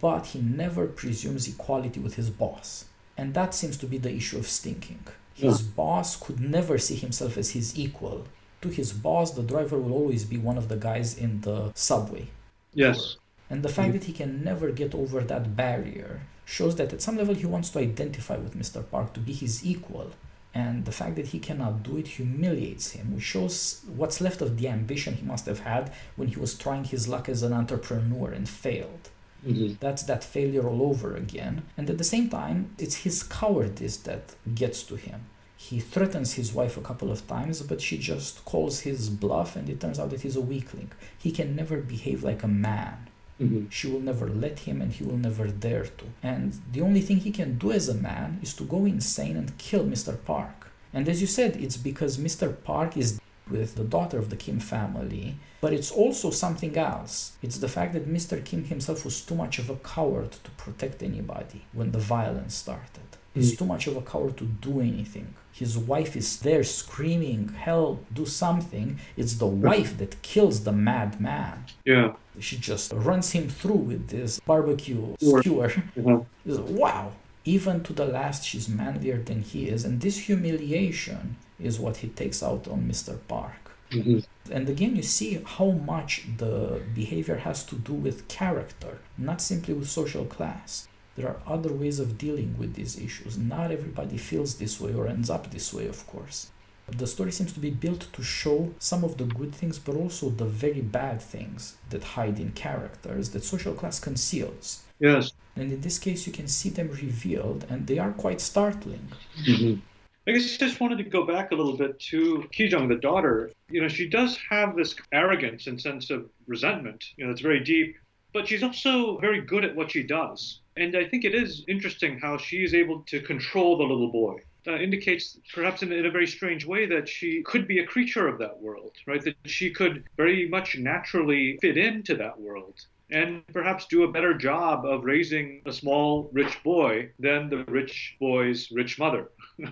[0.00, 2.86] But he never presumes equality with his boss.
[3.16, 5.04] And that seems to be the issue of stinking.
[5.34, 5.68] His yeah.
[5.76, 8.26] boss could never see himself as his equal.
[8.62, 12.28] To his boss, the driver will always be one of the guys in the subway.
[12.74, 13.16] Yes.
[13.50, 17.16] And the fact that he can never get over that barrier shows that at some
[17.16, 18.82] level he wants to identify with Mr.
[18.90, 20.10] Park to be his equal.
[20.54, 24.58] And the fact that he cannot do it humiliates him, which shows what's left of
[24.58, 28.30] the ambition he must have had when he was trying his luck as an entrepreneur
[28.32, 29.10] and failed.
[29.46, 29.74] Mm-hmm.
[29.78, 31.62] That's that failure all over again.
[31.76, 35.26] And at the same time, it's his cowardice that gets to him.
[35.60, 39.68] He threatens his wife a couple of times, but she just calls his bluff, and
[39.68, 40.92] it turns out that he's a weakling.
[41.18, 43.08] He can never behave like a man.
[43.40, 43.68] Mm-hmm.
[43.68, 46.04] She will never let him and he will never dare to.
[46.22, 49.58] And the only thing he can do as a man is to go insane and
[49.58, 50.16] kill Mr.
[50.24, 50.70] Park.
[50.92, 52.54] And as you said, it's because Mr.
[52.62, 57.32] Park is with the daughter of the Kim family, but it's also something else.
[57.42, 58.44] It's the fact that Mr.
[58.44, 63.17] Kim himself was too much of a coward to protect anybody when the violence started.
[63.34, 65.34] He's too much of a coward to do anything.
[65.52, 68.98] His wife is there screaming, Help, do something.
[69.16, 71.64] It's the wife that kills the madman.
[71.84, 72.14] Yeah.
[72.40, 75.68] She just runs him through with this barbecue skewer.
[75.96, 76.76] Mm-hmm.
[76.76, 77.12] Wow.
[77.44, 79.84] Even to the last, she's manlier than he is.
[79.84, 83.18] And this humiliation is what he takes out on Mr.
[83.26, 83.70] Park.
[83.90, 84.52] Mm-hmm.
[84.52, 89.74] And again, you see how much the behavior has to do with character, not simply
[89.74, 90.88] with social class.
[91.18, 93.36] There are other ways of dealing with these issues.
[93.36, 96.50] Not everybody feels this way or ends up this way, of course.
[96.86, 100.30] The story seems to be built to show some of the good things, but also
[100.30, 104.84] the very bad things that hide in characters that social class conceals.
[105.00, 105.32] Yes.
[105.56, 109.08] And in this case, you can see them revealed, and they are quite startling.
[109.44, 109.80] Mm-hmm.
[110.28, 113.50] I guess I just wanted to go back a little bit to Kijung, the daughter.
[113.70, 117.60] You know, she does have this arrogance and sense of resentment, you know, it's very
[117.64, 117.96] deep,
[118.38, 120.60] but she's also very good at what she does.
[120.76, 124.36] And I think it is interesting how she is able to control the little boy.
[124.64, 128.28] That indicates, perhaps in, in, a very strange way, that she could be a creature
[128.28, 129.20] of that world, right?
[129.24, 132.74] That she could very much naturally fit into that world
[133.10, 138.14] and perhaps do a better job of raising a small rich boy than the rich
[138.20, 139.30] boy's rich mother.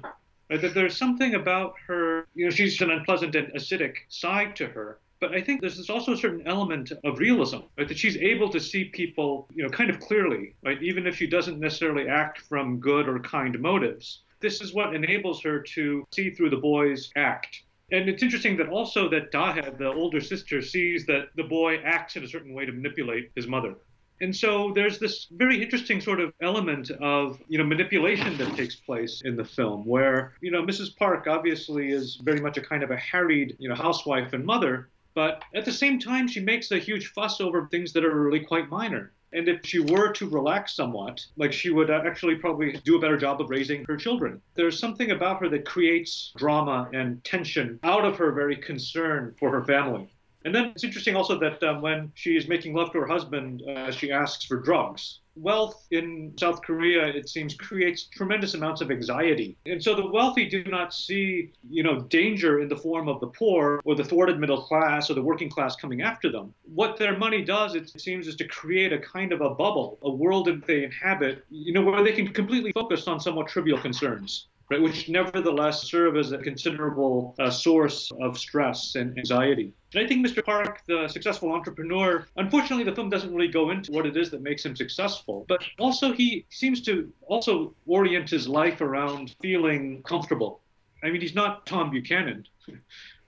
[0.48, 5.00] That there's something about her, you know, she's an unpleasant and acidic side to her
[5.20, 7.88] but I think there's also a certain element of realism, right?
[7.88, 10.82] That she's able to see people, you know, kind of clearly, right?
[10.82, 14.22] Even if she doesn't necessarily act from good or kind motives.
[14.40, 17.62] This is what enables her to see through the boy's act.
[17.92, 22.16] And it's interesting that also that Dahe, the older sister, sees that the boy acts
[22.16, 23.76] in a certain way to manipulate his mother.
[24.20, 28.74] And so there's this very interesting sort of element of, you know, manipulation that takes
[28.74, 30.96] place in the film where, you know, Mrs.
[30.96, 34.88] Park obviously is very much a kind of a harried, you know, housewife and mother,
[35.16, 38.40] but at the same time, she makes a huge fuss over things that are really
[38.40, 39.14] quite minor.
[39.32, 43.16] And if she were to relax somewhat, like she would actually probably do a better
[43.16, 44.42] job of raising her children.
[44.56, 49.50] There's something about her that creates drama and tension out of her very concern for
[49.50, 50.06] her family.
[50.44, 53.62] And then it's interesting also that um, when she is making love to her husband,
[53.62, 58.90] uh, she asks for drugs wealth in South Korea, it seems, creates tremendous amounts of
[58.90, 59.56] anxiety.
[59.66, 63.28] And so the wealthy do not see, you know, danger in the form of the
[63.28, 66.54] poor or the thwarted middle class or the working class coming after them.
[66.64, 70.10] What their money does, it seems, is to create a kind of a bubble, a
[70.10, 74.48] world that they inhabit, you know, where they can completely focus on somewhat trivial concerns
[74.70, 79.72] right, which nevertheless serve as a considerable uh, source of stress and anxiety.
[79.94, 80.44] And I think Mr.
[80.44, 84.42] Park, the successful entrepreneur, unfortunately, the film doesn't really go into what it is that
[84.42, 90.60] makes him successful, but also he seems to also orient his life around feeling comfortable.
[91.04, 92.46] I mean, he's not Tom Buchanan.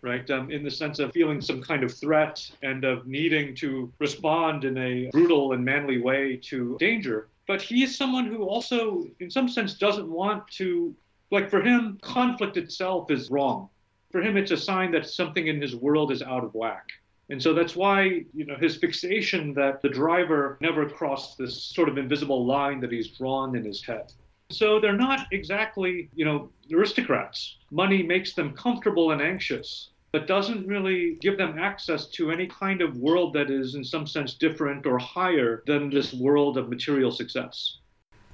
[0.02, 0.30] right?
[0.30, 4.64] Um, in the sense of feeling some kind of threat and of needing to respond
[4.64, 7.28] in a brutal and manly way to danger.
[7.46, 10.94] But he is someone who also, in some sense, doesn't want to
[11.30, 13.68] like for him, conflict itself is wrong.
[14.10, 16.88] For him, it's a sign that something in his world is out of whack.
[17.30, 21.90] And so that's why, you know, his fixation that the driver never crossed this sort
[21.90, 24.12] of invisible line that he's drawn in his head.
[24.50, 27.58] So they're not exactly, you know, aristocrats.
[27.70, 32.80] Money makes them comfortable and anxious, but doesn't really give them access to any kind
[32.80, 37.10] of world that is, in some sense, different or higher than this world of material
[37.10, 37.76] success.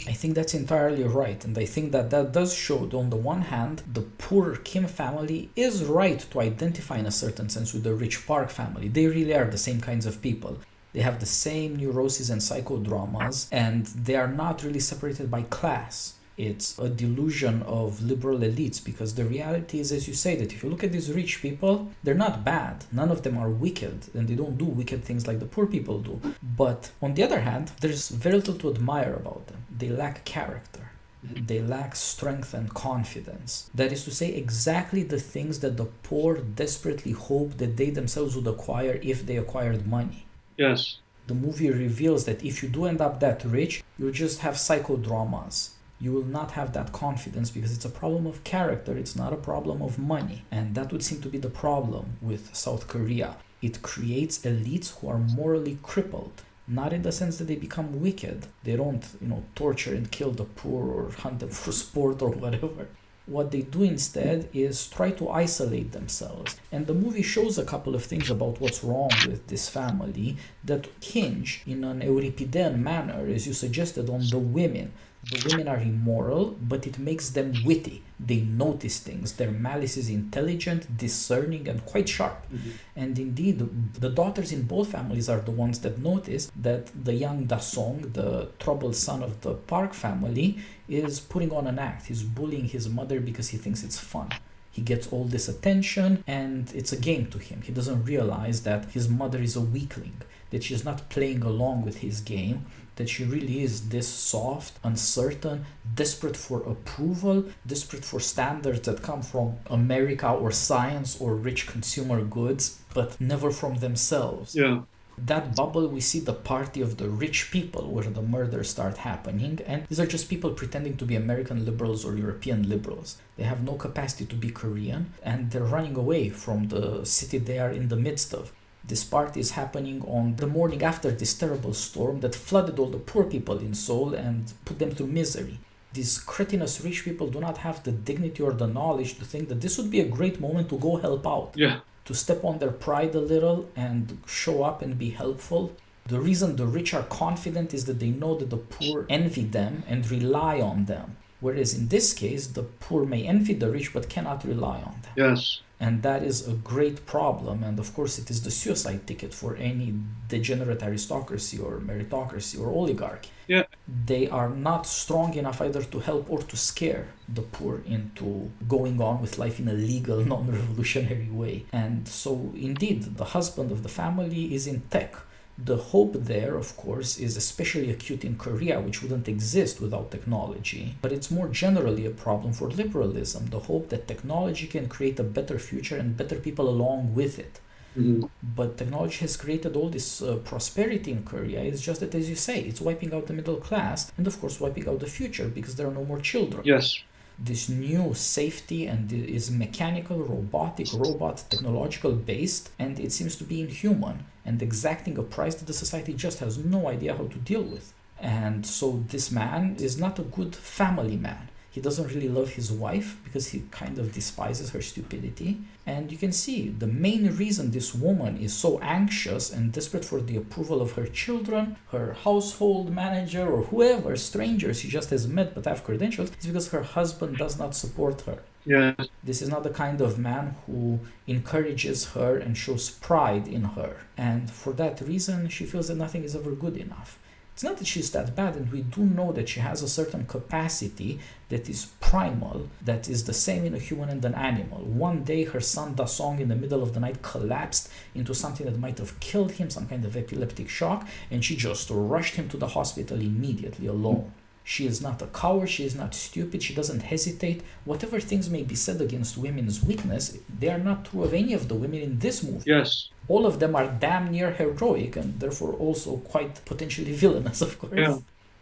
[0.06, 3.16] I think that's entirely right, and I think that that does show that on the
[3.16, 7.84] one hand, the poor Kim family is right to identify in a certain sense with
[7.84, 8.88] the rich Park family.
[8.88, 10.58] They really are the same kinds of people.
[10.92, 16.14] They have the same neuroses and psychodramas, and they are not really separated by class.
[16.36, 20.64] It's a delusion of liberal elites because the reality is, as you say, that if
[20.64, 22.84] you look at these rich people, they're not bad.
[22.90, 26.00] None of them are wicked and they don't do wicked things like the poor people
[26.00, 26.20] do.
[26.42, 29.64] But on the other hand, there's very little to admire about them.
[29.76, 30.90] They lack character.
[31.22, 33.70] They lack strength and confidence.
[33.74, 38.36] That is to say, exactly the things that the poor desperately hope that they themselves
[38.36, 40.26] would acquire if they acquired money.
[40.58, 40.98] Yes.
[41.26, 45.70] The movie reveals that if you do end up that rich, you'll just have psychodramas
[46.04, 49.44] you will not have that confidence because it's a problem of character, it's not a
[49.50, 50.42] problem of money.
[50.50, 53.36] And that would seem to be the problem with South Korea.
[53.62, 56.42] It creates elites who are morally crippled.
[56.68, 58.46] Not in the sense that they become wicked.
[58.64, 62.30] They don't, you know, torture and kill the poor or hunt them for sport or
[62.44, 62.88] whatever.
[63.26, 66.60] What they do instead is try to isolate themselves.
[66.70, 70.88] And the movie shows a couple of things about what's wrong with this family that
[71.02, 74.92] hinge in an Euripidean manner, as you suggested, on the women
[75.30, 78.02] the women are immoral, but it makes them witty.
[78.20, 79.32] They notice things.
[79.34, 82.46] Their malice is intelligent, discerning, and quite sharp.
[82.52, 82.70] Mm-hmm.
[82.96, 83.58] And indeed,
[83.94, 88.50] the daughters in both families are the ones that notice that the young Dasong, the
[88.58, 90.58] troubled son of the Park family,
[90.88, 92.06] is putting on an act.
[92.06, 94.30] He's bullying his mother because he thinks it's fun.
[94.70, 97.62] He gets all this attention and it's a game to him.
[97.62, 100.20] He doesn't realize that his mother is a weakling,
[100.50, 102.66] that she's not playing along with his game,
[102.96, 105.64] that she really is this soft, uncertain,
[105.94, 112.22] desperate for approval, desperate for standards that come from America or science or rich consumer
[112.22, 114.54] goods, but never from themselves.
[114.54, 114.82] Yeah.
[115.16, 119.60] That bubble, we see the party of the rich people where the murders start happening,
[119.64, 123.18] and these are just people pretending to be American liberals or European liberals.
[123.36, 127.60] They have no capacity to be Korean, and they're running away from the city they
[127.60, 128.52] are in the midst of.
[128.86, 132.98] This party is happening on the morning after this terrible storm that flooded all the
[132.98, 135.58] poor people in Seoul and put them through misery.
[135.94, 139.60] These cretinous rich people do not have the dignity or the knowledge to think that
[139.60, 141.52] this would be a great moment to go help out.
[141.54, 141.80] Yeah.
[142.06, 145.72] To step on their pride a little and show up and be helpful.
[146.06, 149.84] The reason the rich are confident is that they know that the poor envy them
[149.88, 151.16] and rely on them.
[151.40, 155.12] Whereas in this case, the poor may envy the rich but cannot rely on them.
[155.16, 155.60] Yes.
[155.84, 157.62] And that is a great problem.
[157.62, 159.92] And of course, it is the suicide ticket for any
[160.28, 163.28] degenerate aristocracy or meritocracy or oligarchy.
[163.48, 163.64] Yeah.
[164.06, 168.98] They are not strong enough either to help or to scare the poor into going
[169.02, 171.66] on with life in a legal, non revolutionary way.
[171.70, 175.14] And so, indeed, the husband of the family is in tech
[175.56, 180.96] the hope there, of course, is especially acute in Korea, which wouldn't exist without technology.
[181.00, 185.22] But it's more generally a problem for liberalism the hope that technology can create a
[185.22, 187.60] better future and better people along with it.
[187.96, 188.24] Mm-hmm.
[188.42, 191.62] But technology has created all this uh, prosperity in Korea.
[191.62, 194.58] It's just that, as you say, it's wiping out the middle class and, of course,
[194.58, 196.62] wiping out the future because there are no more children.
[196.64, 196.98] Yes
[197.38, 203.60] this new safety and is mechanical, robotic, robot, technological based, and it seems to be
[203.60, 207.62] inhuman and exacting a price that the society just has no idea how to deal
[207.62, 207.92] with.
[208.20, 211.48] And so this man is not a good family man.
[211.74, 215.58] He doesn't really love his wife because he kind of despises her stupidity.
[215.84, 220.20] And you can see the main reason this woman is so anxious and desperate for
[220.20, 225.52] the approval of her children, her household manager, or whoever, strangers she just has met
[225.52, 228.38] but have credentials, is because her husband does not support her.
[228.64, 228.94] Yeah.
[229.24, 233.96] This is not the kind of man who encourages her and shows pride in her.
[234.16, 237.18] And for that reason, she feels that nothing is ever good enough.
[237.54, 240.26] It's not that she's that bad, and we do know that she has a certain
[240.26, 244.80] capacity that is primal, that is the same in a human and an animal.
[244.80, 248.80] One day, her son Dasong, in the middle of the night, collapsed into something that
[248.80, 252.56] might have killed him, some kind of epileptic shock, and she just rushed him to
[252.56, 254.32] the hospital immediately alone.
[254.64, 257.62] She is not a coward, she is not stupid, she doesn't hesitate.
[257.84, 261.68] Whatever things may be said against women's weakness, they are not true of any of
[261.68, 262.64] the women in this movie.
[262.66, 267.78] Yes all of them are damn near heroic and therefore also quite potentially villainous, of
[267.78, 267.92] course.
[267.96, 268.18] Yeah.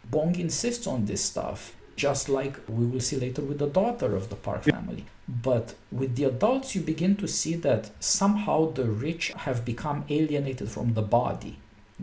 [0.09, 4.29] Bong insists on this stuff, just like we will see later with the daughter of
[4.29, 5.05] the Park family.
[5.27, 10.69] But with the adults, you begin to see that somehow the rich have become alienated
[10.69, 11.59] from the body.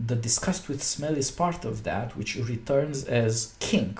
[0.07, 3.99] The disgust with smell is part of that, which returns as kink.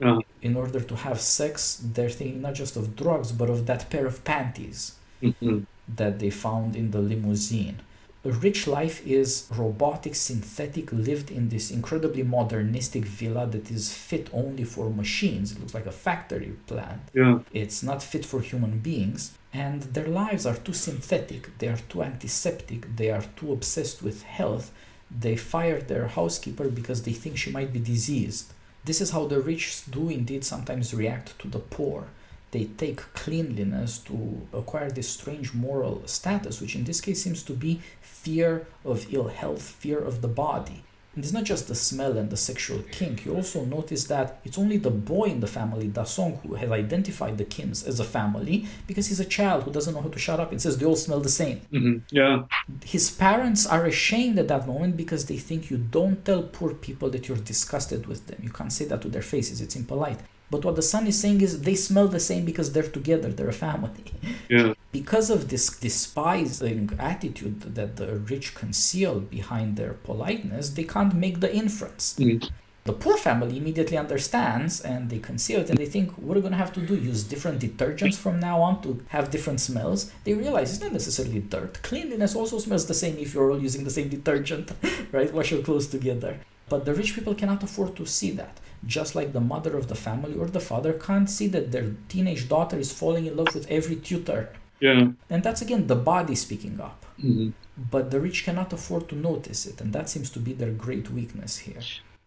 [0.00, 0.20] Uh-huh.
[0.42, 4.06] In order to have sex, they're thinking not just of drugs, but of that pair
[4.06, 5.60] of panties mm-hmm.
[5.96, 7.80] that they found in the limousine
[8.24, 14.28] a rich life is robotic, synthetic, lived in this incredibly modernistic villa that is fit
[14.32, 15.52] only for machines.
[15.52, 17.00] It looks like a factory plant.
[17.14, 17.38] Yeah.
[17.52, 19.38] It's not fit for human beings.
[19.52, 24.22] And their lives are too synthetic, they are too antiseptic, they are too obsessed with
[24.22, 24.72] health.
[25.10, 28.52] They fired their housekeeper because they think she might be diseased.
[28.84, 32.08] This is how the rich do indeed sometimes react to the poor.
[32.50, 37.52] They take cleanliness to acquire this strange moral status, which in this case seems to
[37.52, 40.84] be fear of ill health, fear of the body.
[41.18, 43.26] And it's not just the smell and the sexual kink.
[43.26, 47.38] You also notice that it's only the boy in the family, Dasong, who has identified
[47.38, 50.38] the Kims as a family because he's a child who doesn't know how to shut
[50.38, 51.60] up and says they all smell the same.
[51.72, 51.96] Mm-hmm.
[52.12, 52.44] Yeah.
[52.84, 57.10] His parents are ashamed at that moment because they think you don't tell poor people
[57.10, 58.38] that you're disgusted with them.
[58.40, 60.20] You can't say that to their faces, it's impolite.
[60.50, 63.48] But what the son is saying is they smell the same because they're together, they're
[63.48, 64.04] a family.
[64.48, 64.74] Yeah.
[64.90, 71.40] Because of this despising attitude that the rich conceal behind their politeness, they can't make
[71.40, 72.16] the inference.
[72.18, 72.50] Mm.
[72.84, 76.40] The poor family immediately understands and they conceal it and they think, what are we
[76.40, 76.96] going to have to do?
[76.96, 80.10] Use different detergents from now on to have different smells?
[80.24, 81.82] They realize it's not necessarily dirt.
[81.82, 84.72] Cleanliness also smells the same if you're all using the same detergent,
[85.12, 85.30] right?
[85.34, 86.40] Wash your clothes together.
[86.70, 89.94] But the rich people cannot afford to see that just like the mother of the
[89.94, 93.66] family or the father can't see that their teenage daughter is falling in love with
[93.70, 94.50] every tutor.
[94.80, 95.10] Yeah.
[95.28, 97.04] And that's again the body speaking up.
[97.18, 97.50] Mm-hmm.
[97.90, 101.10] But the rich cannot afford to notice it, and that seems to be their great
[101.10, 101.80] weakness here.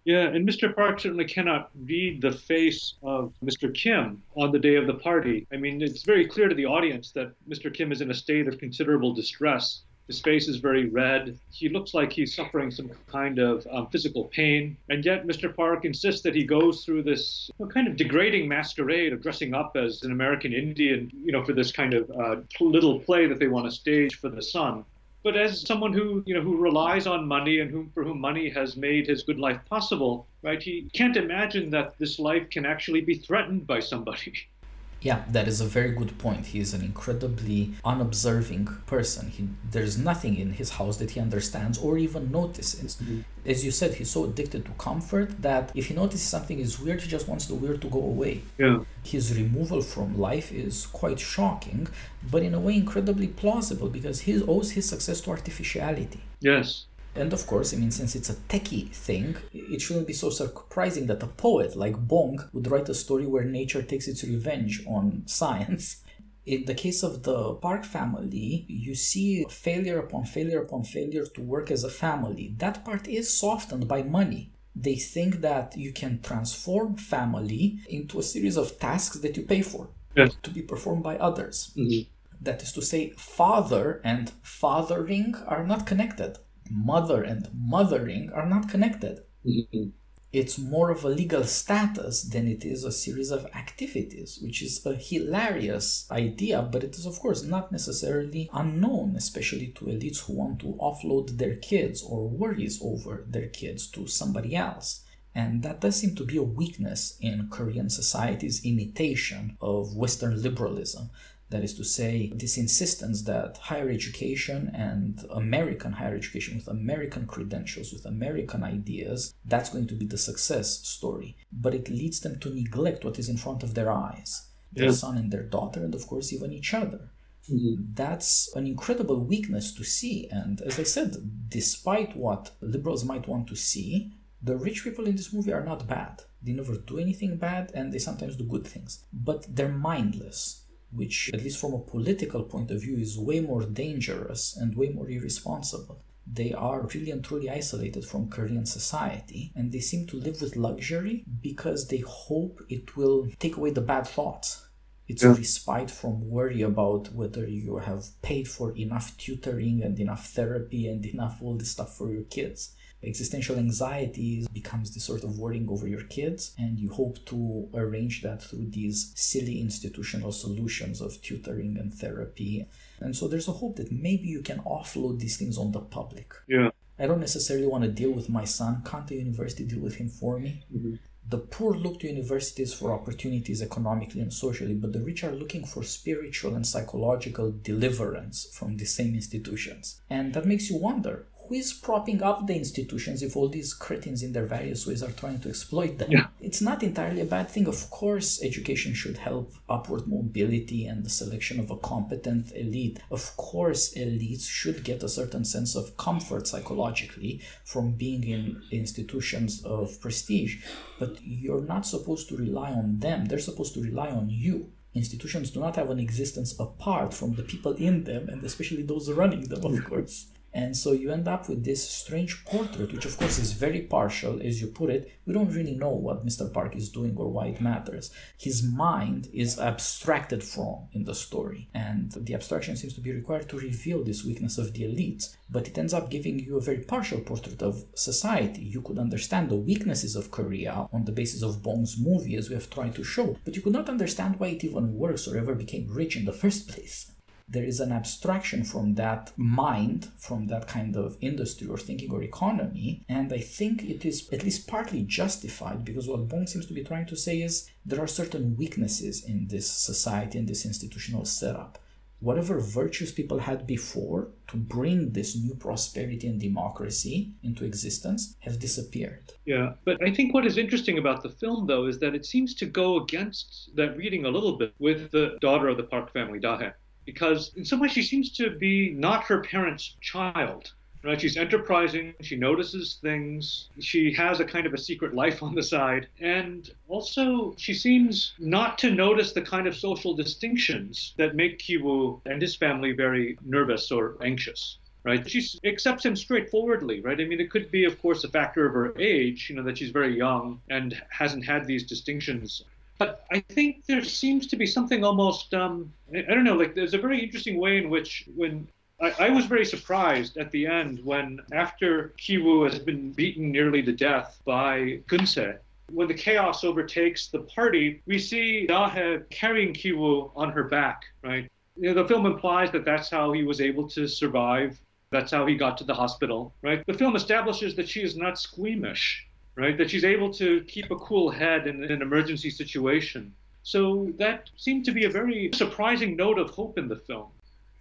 [0.03, 0.73] Yeah, and Mr.
[0.75, 3.71] Park certainly cannot read the face of Mr.
[3.73, 5.45] Kim on the day of the party.
[5.53, 7.71] I mean, it's very clear to the audience that Mr.
[7.71, 9.81] Kim is in a state of considerable distress.
[10.07, 11.37] His face is very red.
[11.51, 14.75] He looks like he's suffering some kind of um, physical pain.
[14.89, 15.55] And yet, Mr.
[15.55, 19.53] Park insists that he goes through this you know, kind of degrading masquerade of dressing
[19.53, 23.39] up as an American Indian, you know, for this kind of uh, little play that
[23.39, 24.83] they want to stage for the son.
[25.23, 28.49] But as someone who, you know, who relies on money and whom, for whom money
[28.49, 30.61] has made his good life possible, right?
[30.61, 34.33] He can't imagine that this life can actually be threatened by somebody.
[35.01, 36.47] Yeah, that is a very good point.
[36.47, 39.29] He is an incredibly unobserving person.
[39.29, 42.97] He, there's nothing in his house that he understands or even notices.
[42.97, 43.21] Mm-hmm.
[43.43, 47.01] As you said, he's so addicted to comfort that if he notices something is weird,
[47.01, 48.43] he just wants the weird to go away.
[48.59, 48.79] Yeah.
[49.03, 51.87] His removal from life is quite shocking,
[52.29, 56.21] but in a way incredibly plausible because he owes his success to artificiality.
[56.41, 56.85] Yes.
[57.15, 61.07] And of course, I mean, since it's a techie thing, it shouldn't be so surprising
[61.07, 65.23] that a poet like Bong would write a story where nature takes its revenge on
[65.25, 66.03] science.
[66.45, 71.41] In the case of the Park family, you see failure upon failure upon failure to
[71.41, 72.55] work as a family.
[72.57, 74.51] That part is softened by money.
[74.75, 79.61] They think that you can transform family into a series of tasks that you pay
[79.61, 80.35] for yes.
[80.41, 81.73] to be performed by others.
[81.77, 82.09] Mm-hmm.
[82.41, 86.39] That is to say, father and fathering are not connected
[86.71, 89.21] mother and mothering are not connected.
[89.45, 89.89] Mm-hmm.
[90.31, 94.85] It's more of a legal status than it is a series of activities, which is
[94.85, 100.33] a hilarious idea, but it is, of course, not necessarily unknown, especially to elites who
[100.33, 105.03] want to offload their kids or worries over their kids to somebody else.
[105.35, 111.09] And that does seem to be a weakness in Korean society's imitation of Western liberalism.
[111.51, 117.27] That is to say, this insistence that higher education and American higher education with American
[117.27, 121.37] credentials, with American ideas, that's going to be the success story.
[121.51, 124.99] But it leads them to neglect what is in front of their eyes their yes.
[124.99, 127.09] son and their daughter, and of course, even each other.
[127.49, 127.93] Mm-hmm.
[127.93, 130.27] That's an incredible weakness to see.
[130.31, 135.15] And as I said, despite what liberals might want to see, the rich people in
[135.15, 136.23] this movie are not bad.
[136.41, 139.03] They never do anything bad and they sometimes do good things.
[139.11, 140.60] But they're mindless
[140.93, 144.89] which, at least from a political point of view, is way more dangerous and way
[144.89, 146.03] more irresponsible.
[146.25, 150.55] They are really and truly isolated from Korean society and they seem to live with
[150.55, 154.67] luxury because they hope it will take away the bad thoughts.
[155.07, 155.31] It's yeah.
[155.31, 160.87] a respite from worry about whether you have paid for enough tutoring and enough therapy
[160.87, 165.67] and enough all this stuff for your kids existential anxiety becomes the sort of worrying
[165.69, 171.21] over your kids and you hope to arrange that through these silly institutional solutions of
[171.21, 172.67] tutoring and therapy.
[172.99, 176.33] And so there's a hope that maybe you can offload these things on the public.
[176.47, 176.69] Yeah.
[176.99, 178.83] I don't necessarily want to deal with my son.
[178.85, 180.63] Can't the university deal with him for me?
[180.71, 180.95] Mm-hmm.
[181.27, 185.65] The poor look to universities for opportunities economically and socially, but the rich are looking
[185.65, 190.01] for spiritual and psychological deliverance from the same institutions.
[190.09, 194.23] And that makes you wonder who is propping up the institutions if all these cretins
[194.23, 196.09] in their various ways are trying to exploit them?
[196.09, 196.27] Yeah.
[196.39, 197.67] It's not entirely a bad thing.
[197.67, 203.01] Of course, education should help upward mobility and the selection of a competent elite.
[203.11, 209.61] Of course, elites should get a certain sense of comfort psychologically from being in institutions
[209.65, 210.63] of prestige.
[210.99, 215.51] But you're not supposed to rely on them, they're supposed to rely on you institutions
[215.51, 219.43] do not have an existence apart from the people in them and especially those running
[219.47, 219.85] them of mm.
[219.85, 223.81] course And so you end up with this strange portrait, which of course is very
[223.81, 225.09] partial, as you put it.
[225.25, 226.51] We don't really know what Mr.
[226.51, 228.11] Park is doing or why it matters.
[228.37, 233.47] His mind is abstracted from in the story, and the abstraction seems to be required
[233.49, 235.35] to reveal this weakness of the elites.
[235.49, 238.61] But it ends up giving you a very partial portrait of society.
[238.61, 242.55] You could understand the weaknesses of Korea on the basis of Bong's movie, as we
[242.55, 245.55] have tried to show, but you could not understand why it even works or ever
[245.55, 247.11] became rich in the first place
[247.51, 252.23] there is an abstraction from that mind, from that kind of industry or thinking or
[252.23, 253.03] economy.
[253.09, 256.83] And I think it is at least partly justified because what Bong seems to be
[256.83, 261.77] trying to say is there are certain weaknesses in this society and this institutional setup.
[262.21, 268.59] Whatever virtues people had before to bring this new prosperity and democracy into existence have
[268.59, 269.33] disappeared.
[269.45, 272.53] Yeah, but I think what is interesting about the film, though, is that it seems
[272.55, 276.39] to go against that reading a little bit with the daughter of the Park family,
[276.39, 276.73] Dahae
[277.05, 280.71] because in some way she seems to be not her parents' child.
[281.03, 281.19] Right?
[281.19, 285.63] She's enterprising, she notices things, she has a kind of a secret life on the
[285.63, 291.57] side, and also she seems not to notice the kind of social distinctions that make
[291.57, 295.27] Kiwoo and his family very nervous or anxious right?
[295.29, 297.19] She accepts him straightforwardly, right?
[297.19, 299.77] I mean, it could be, of course, a factor of her age, you know, that
[299.77, 302.63] she's very young and hasn't had these distinctions
[303.01, 306.93] but I think there seems to be something almost, um, I don't know, like there's
[306.93, 308.67] a very interesting way in which when
[309.01, 313.81] I, I, was very surprised at the end when, after Kiwoo has been beaten nearly
[313.81, 315.57] to death by Geunse,
[315.91, 321.49] when the chaos overtakes the party, we see Dahae carrying Kiwoo on her back, right?
[321.77, 324.79] You know, the film implies that that's how he was able to survive.
[325.09, 326.85] That's how he got to the hospital, right?
[326.85, 329.77] The film establishes that she is not squeamish right?
[329.77, 333.33] That she's able to keep a cool head in, in an emergency situation.
[333.63, 337.27] So that seemed to be a very surprising note of hope in the film.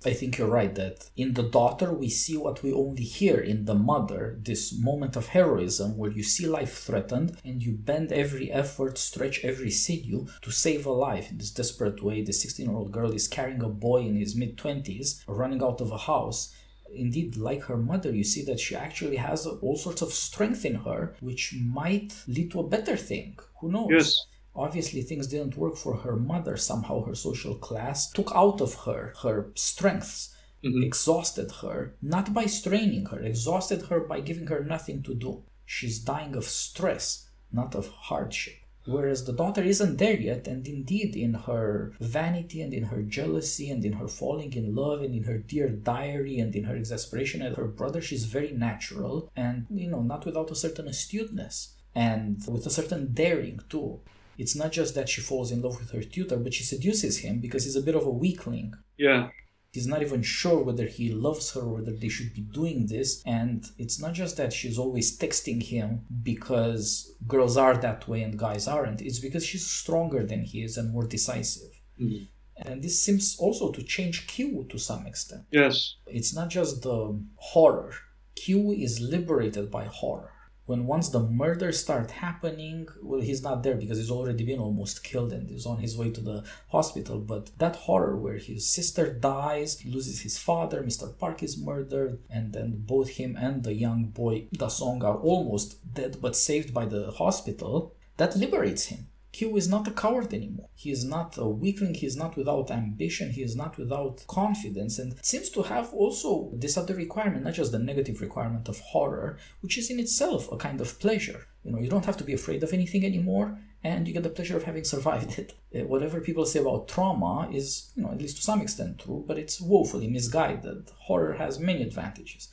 [0.02, 3.66] I think you're right that in the daughter we see what we only hear in
[3.66, 8.50] the mother this moment of heroism where you see life threatened and you bend every
[8.50, 11.30] effort, stretch every sinew to save a life.
[11.30, 14.34] In this desperate way, the 16 year old girl is carrying a boy in his
[14.34, 16.54] mid 20s running out of a house
[16.94, 20.76] indeed, like her mother, you see that she actually has all sorts of strength in
[20.76, 23.38] her, which might lead to a better thing.
[23.60, 23.88] Who knows?
[23.90, 24.26] Yes.
[24.54, 26.56] Obviously, things didn't work for her mother.
[26.56, 30.34] Somehow, her social class took out of her her strengths,
[30.64, 30.82] mm-hmm.
[30.82, 35.44] exhausted her, not by straining her, exhausted her by giving her nothing to do.
[35.64, 38.59] She's dying of stress, not of hardship.
[38.86, 43.70] Whereas the daughter isn't there yet, and indeed, in her vanity and in her jealousy
[43.70, 47.42] and in her falling in love and in her dear diary and in her exasperation
[47.42, 52.42] at her brother, she's very natural and, you know, not without a certain astuteness and
[52.48, 54.00] with a certain daring too.
[54.38, 57.40] It's not just that she falls in love with her tutor, but she seduces him
[57.40, 58.72] because he's a bit of a weakling.
[58.96, 59.28] Yeah
[59.72, 63.22] he's not even sure whether he loves her or whether they should be doing this.
[63.24, 68.38] And it's not just that she's always texting him because girls are that way and
[68.38, 71.80] guys aren't, it's because she's stronger than he is and more decisive.
[72.00, 72.24] Mm-hmm.
[72.62, 75.44] And this seems also to change Kiwoo to some extent.
[75.50, 75.96] Yes.
[76.06, 77.92] It's not just the horror.
[78.36, 80.32] Kiwoo is liberated by horror
[80.70, 85.02] when once the murders start happening, well, he's not there because he's already been almost
[85.02, 87.18] killed and is on his way to the hospital.
[87.18, 91.18] But that horror where his sister dies, he loses his father, Mr.
[91.18, 95.92] Park is murdered, and then both him and the young boy Da Song are almost
[95.92, 99.09] dead but saved by the hospital, that liberates him.
[99.32, 100.68] Kiwoo is not a coward anymore.
[100.74, 104.98] He is not a weakling, he is not without ambition, he is not without confidence,
[104.98, 109.38] and seems to have also this other requirement, not just the negative requirement of horror,
[109.60, 111.46] which is in itself a kind of pleasure.
[111.64, 114.30] You know, you don't have to be afraid of anything anymore, and you get the
[114.30, 115.54] pleasure of having survived it.
[115.74, 119.24] Uh, whatever people say about trauma is, you know, at least to some extent true,
[119.26, 120.90] but it's woefully misguided.
[120.98, 122.48] Horror has many advantages.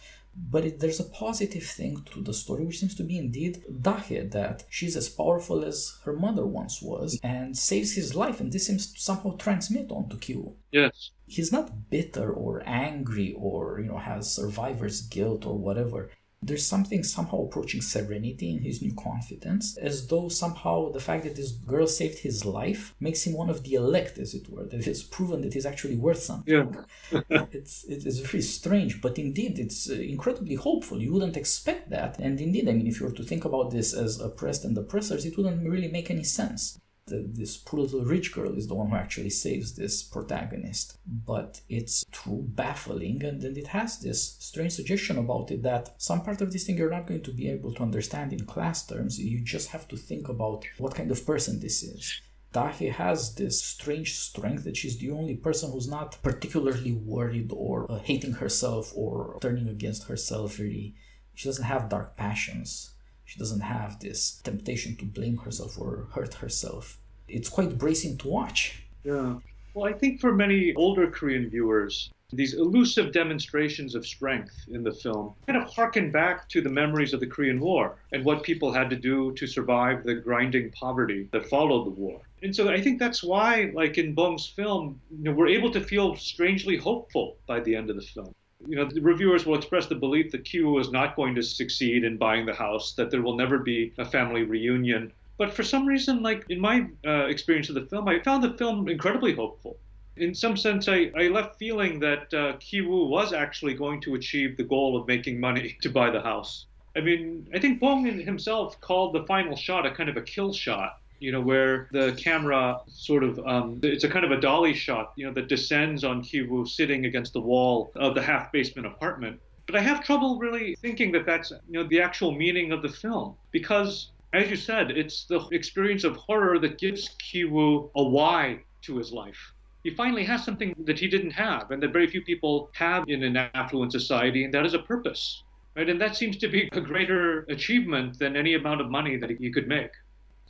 [0.49, 4.31] But it, there's a positive thing to the story, which seems to be indeed Dahae,
[4.31, 8.39] that she's as powerful as her mother once was and saves his life.
[8.39, 10.53] And this seems to somehow transmit onto Kiwoo.
[10.71, 11.11] Yes.
[11.25, 16.11] He's not bitter or angry or, you know, has survivor's guilt or whatever.
[16.41, 21.35] There's something somehow approaching serenity in his new confidence, as though somehow the fact that
[21.35, 24.85] this girl saved his life makes him one of the elect, as it were, that
[24.85, 26.85] has proven that he's actually worth something.
[27.11, 27.45] Yeah.
[27.51, 31.01] it's, it's very strange, but indeed it's uh, incredibly hopeful.
[31.01, 32.19] You wouldn't expect that.
[32.19, 35.25] And indeed, I mean, if you were to think about this as oppressed and oppressors,
[35.25, 38.95] it wouldn't really make any sense this poor little rich girl is the one who
[38.95, 40.97] actually saves this protagonist.
[41.05, 46.21] But it's too baffling, and then it has this strange suggestion about it that some
[46.21, 49.19] part of this thing you're not going to be able to understand in class terms.
[49.19, 52.21] You just have to think about what kind of person this is.
[52.53, 57.85] Dahe has this strange strength that she's the only person who's not particularly worried or
[57.91, 60.95] uh, hating herself or turning against herself really.
[61.35, 62.95] She doesn't have dark passions.
[63.27, 66.97] She doesn't have this temptation to blame herself or hurt herself.
[67.27, 68.83] It's quite bracing to watch.
[69.03, 69.35] Yeah.
[69.73, 74.93] Well, I think for many older Korean viewers, these elusive demonstrations of strength in the
[74.93, 78.71] film kind of harken back to the memories of the Korean War and what people
[78.71, 82.21] had to do to survive the grinding poverty that followed the war.
[82.43, 85.81] And so I think that's why, like in Bong's film, you know, we're able to
[85.81, 88.33] feel strangely hopeful by the end of the film.
[88.65, 92.03] You know, the reviewers will express the belief that Kiwoo is not going to succeed
[92.03, 95.13] in buying the house, that there will never be a family reunion.
[95.37, 98.57] But for some reason, like in my uh, experience of the film, I found the
[98.57, 99.77] film incredibly hopeful.
[100.15, 104.57] In some sense, I, I left feeling that uh, Kiwoo was actually going to achieve
[104.57, 106.65] the goal of making money to buy the house.
[106.95, 110.51] I mean, I think Bong himself called the final shot a kind of a kill
[110.51, 114.73] shot you know, where the camera sort of, um, it's a kind of a dolly
[114.73, 118.87] shot, you know, that descends on Kiwoo sitting against the wall of the half basement
[118.87, 119.39] apartment.
[119.65, 122.89] But I have trouble really thinking that that's, you know, the actual meaning of the
[122.89, 128.61] film because, as you said, it's the experience of horror that gives Kiwoo a why
[128.83, 129.53] to his life.
[129.83, 133.23] He finally has something that he didn't have and that very few people have in
[133.23, 135.43] an affluent society, and that is a purpose.
[135.75, 135.89] Right?
[135.89, 139.51] And that seems to be a greater achievement than any amount of money that he
[139.51, 139.91] could make.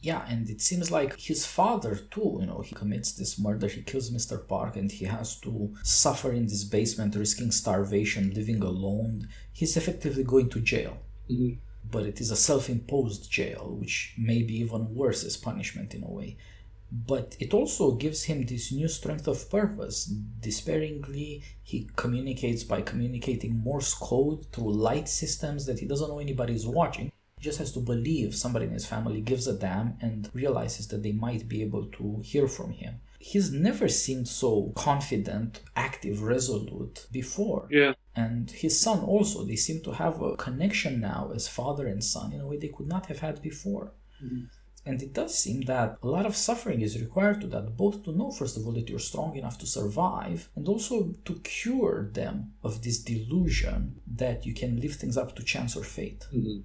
[0.01, 3.81] Yeah, and it seems like his father too, you know, he commits this murder, he
[3.81, 4.47] kills Mr.
[4.47, 9.27] Park, and he has to suffer in this basement, risking starvation, living alone.
[9.51, 10.99] He's effectively going to jail.
[11.29, 11.59] Mm-hmm.
[11.89, 16.03] But it is a self imposed jail, which may be even worse as punishment in
[16.03, 16.37] a way.
[16.91, 20.05] But it also gives him this new strength of purpose.
[20.05, 26.53] Despairingly, he communicates by communicating Morse code through light systems that he doesn't know anybody
[26.53, 30.29] is watching he just has to believe somebody in his family gives a damn and
[30.33, 32.99] realizes that they might be able to hear from him.
[33.19, 37.67] He's never seemed so confident, active, resolute before.
[37.69, 37.93] Yeah.
[38.15, 42.33] And his son also, they seem to have a connection now as father and son
[42.33, 43.91] in a way they could not have had before.
[44.23, 44.45] Mm-hmm.
[44.87, 48.11] And it does seem that a lot of suffering is required to that, both to
[48.13, 52.53] know, first of all, that you're strong enough to survive, and also to cure them
[52.63, 56.25] of this delusion that you can leave things up to chance or fate.
[56.33, 56.61] Mm-hmm.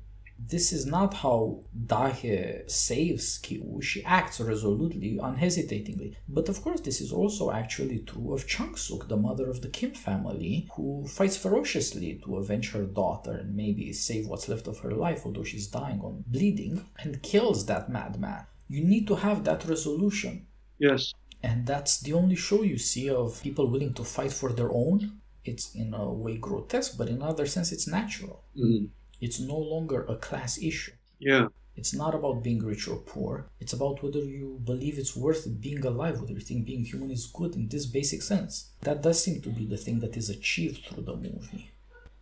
[0.48, 3.80] This is not how Dahe saves Kiwoo.
[3.82, 6.16] She acts resolutely, unhesitatingly.
[6.28, 9.92] But of course, this is also actually true of Changsuk, the mother of the Kim
[9.92, 14.92] family, who fights ferociously to avenge her daughter and maybe save what's left of her
[14.92, 18.46] life, although she's dying on bleeding, and kills that madman.
[18.68, 20.46] You need to have that resolution.
[20.78, 21.12] Yes.
[21.42, 25.20] And that's the only show you see of people willing to fight for their own.
[25.44, 28.44] It's in a way grotesque, but in another sense, it's natural.
[28.56, 28.86] Mm-hmm.
[29.22, 30.90] It's no longer a class issue.
[31.20, 31.46] Yeah.
[31.76, 33.46] It's not about being rich or poor.
[33.60, 37.26] It's about whether you believe it's worth being alive, whether you think being human is
[37.26, 38.70] good in this basic sense.
[38.80, 41.70] That does seem to be the thing that is achieved through the movie.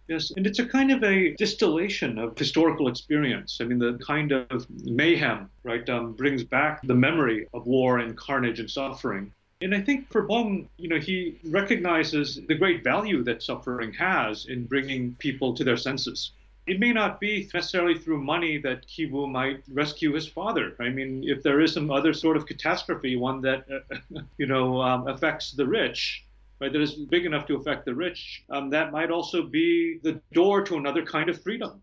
[0.09, 3.59] Yes, and it's a kind of a distillation of historical experience.
[3.63, 8.15] I mean, the kind of mayhem, right, um, brings back the memory of war and
[8.15, 9.33] carnage and suffering.
[9.63, 14.47] And I think for Bong, you know, he recognizes the great value that suffering has
[14.47, 16.33] in bringing people to their senses
[16.71, 20.77] it may not be necessarily through money that Kiwoo might rescue his father.
[20.79, 24.81] I mean, if there is some other sort of catastrophe, one that uh, you know
[24.81, 26.25] um, affects the rich,
[26.61, 30.21] right, that is big enough to affect the rich, um, that might also be the
[30.33, 31.83] door to another kind of freedom.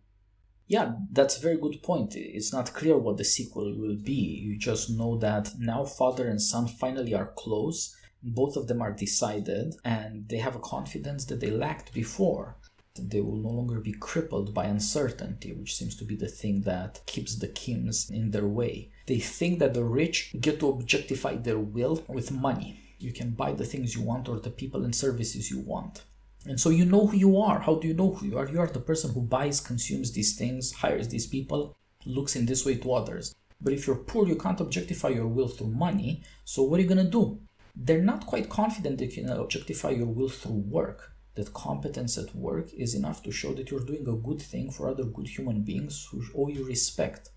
[0.67, 2.13] Yeah, that's a very good point.
[2.15, 4.21] It's not clear what the sequel will be.
[4.45, 7.93] You just know that now father and son finally are close.
[8.23, 12.55] Both of them are decided, and they have a confidence that they lacked before
[12.97, 17.01] they will no longer be crippled by uncertainty, which seems to be the thing that
[17.05, 18.91] keeps the Kims in their way.
[19.05, 22.79] They think that the rich get to objectify their will with money.
[22.99, 26.03] You can buy the things you want or the people and services you want.
[26.45, 27.59] And so you know who you are.
[27.59, 28.47] How do you know who you are?
[28.47, 32.65] You are the person who buys, consumes these things, hires these people, looks in this
[32.65, 33.35] way to others.
[33.59, 36.23] But if you're poor, you can't objectify your will through money.
[36.45, 37.39] So what are you going to do?
[37.75, 42.73] They're not quite confident you can objectify your will through work that competence at work
[42.73, 46.07] is enough to show that you're doing a good thing for other good human beings
[46.11, 47.29] who owe you respect.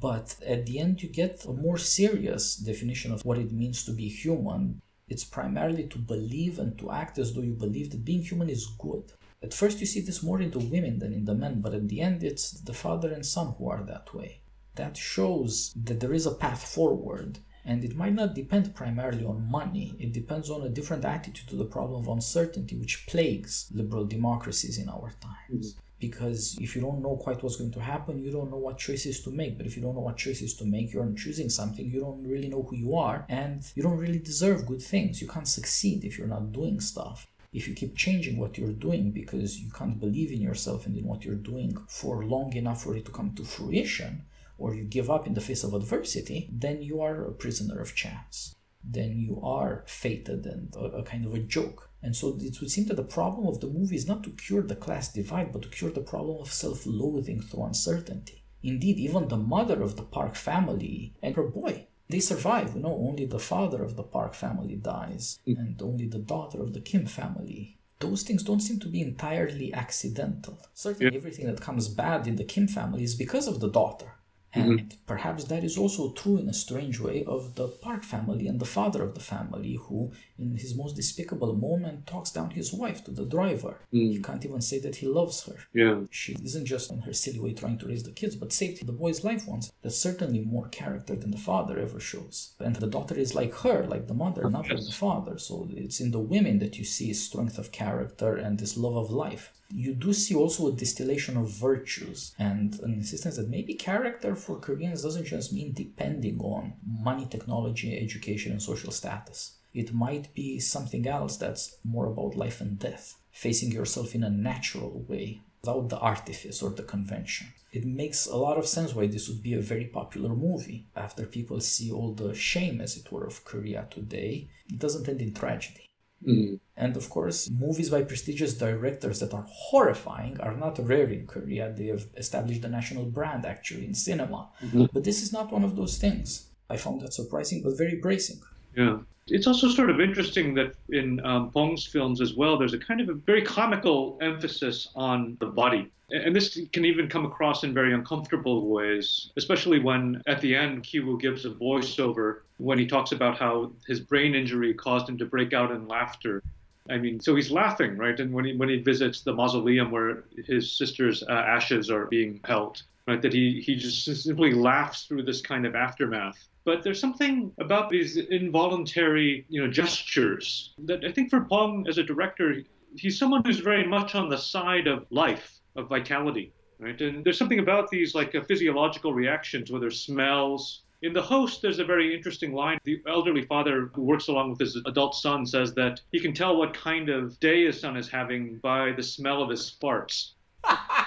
[0.00, 3.92] But at the end, you get a more serious definition of what it means to
[3.92, 4.80] be human.
[5.08, 8.66] It's primarily to believe and to act as though you believe that being human is
[8.78, 9.12] good.
[9.42, 11.88] At first, you see this more in the women than in the men, but at
[11.88, 14.40] the end, it's the father and son who are that way.
[14.74, 17.38] That shows that there is a path forward
[17.68, 19.94] And it might not depend primarily on money.
[20.00, 24.78] It depends on a different attitude to the problem of uncertainty, which plagues liberal democracies
[24.78, 25.74] in our times.
[25.74, 25.80] Mm-hmm.
[26.00, 29.20] Because if you don't know quite what's going to happen, you don't know what choices
[29.24, 29.58] to make.
[29.58, 32.26] But if you don't know what choices to make, you're not choosing something, you don't
[32.26, 35.20] really know who you are, and you don't really deserve good things.
[35.20, 39.10] You can't succeed if you're not doing stuff if you keep changing what you're doing
[39.10, 42.94] because you can't believe in yourself and in what you're doing for long enough for
[42.94, 44.22] it to come to fruition,
[44.58, 47.94] or you give up in the face of adversity, then you are a prisoner of
[47.94, 48.54] chance.
[48.84, 51.90] Then you are fated and a, a kind of a joke.
[52.02, 54.62] And so it would seem that the problem of the movie is not to cure
[54.62, 58.44] the class divide, but to cure the problem of self loathing through uncertainty.
[58.62, 62.74] Indeed, even the mother of the Park family and her boy they survive.
[62.74, 65.58] You know, only the father of the Park family dies, mm.
[65.58, 67.78] and only the daughter of the Kim family.
[68.00, 70.58] Those things don't seem to be entirely accidental.
[70.72, 71.18] Certainly, yeah.
[71.18, 74.12] everything that comes bad in the Kim family is because of the daughter.
[74.58, 74.70] Mm-hmm.
[74.70, 74.98] And mm-hmm.
[75.06, 78.66] perhaps that is also true in a strange way of the Park family and the
[78.66, 83.10] father of the family, who, in his most despicable moment, talks down his wife to
[83.10, 83.80] the driver.
[83.92, 84.12] Mm.
[84.12, 85.56] You can't even say that he loves her.
[85.72, 86.00] Yeah.
[86.10, 88.92] She isn't just in her silly way trying to raise the kids, but saved the
[88.92, 89.72] boy's life once.
[89.82, 92.54] That's certainly more character than the father ever shows.
[92.58, 94.78] And the daughter is like her, like the mother, not yes.
[94.78, 95.38] like the father.
[95.38, 99.10] So it's in the women that you see strength of character and this love of
[99.10, 104.34] life you do see also a distillation of virtues and an insistence that maybe character
[104.34, 109.56] for Koreans doesn't just mean depending on money, technology, education, and social status.
[109.74, 114.30] It might be something else that's more about life and death, facing yourself in a
[114.30, 117.48] natural way without the artifice or the convention.
[117.70, 120.86] It makes a lot of sense why this would be a very popular movie.
[120.96, 125.20] After people see all the shame, as it were, of Korea today, it doesn't end
[125.20, 125.87] in tragedy.
[126.26, 126.58] Mm.
[126.76, 131.72] And of course, movies by prestigious directors that are horrifying are not rare in Korea.
[131.72, 134.48] They have established a national brand actually in cinema.
[134.62, 134.86] Mm-hmm.
[134.92, 136.50] But this is not one of those things.
[136.70, 138.40] I found that surprising but very bracing.
[138.76, 138.98] Yeah.
[139.30, 143.00] It's also sort of interesting that in um, Bong's films as well, there's a kind
[143.00, 145.90] of a very comical emphasis on the body.
[146.10, 150.82] And this can even come across in very uncomfortable ways, especially when at the end
[150.82, 155.26] Ki-woo gives a voiceover when he talks about how his brain injury caused him to
[155.26, 156.42] break out in laughter.
[156.88, 158.18] I mean, so he's laughing, right?
[158.18, 162.40] And when he when he visits the mausoleum where his sister's uh, ashes are being
[162.44, 163.22] held, right?
[163.22, 166.48] That he he just simply laughs through this kind of aftermath.
[166.64, 171.96] But there's something about these involuntary, you know, gestures that I think for Bong as
[171.96, 172.62] a director,
[172.94, 177.00] he's someone who's very much on the side of life of vitality, right?
[177.00, 180.82] And there's something about these like uh, physiological reactions, whether smells.
[181.00, 182.78] In The Host, there's a very interesting line.
[182.84, 186.56] The elderly father who works along with his adult son says that he can tell
[186.56, 190.32] what kind of day his son is having by the smell of his farts.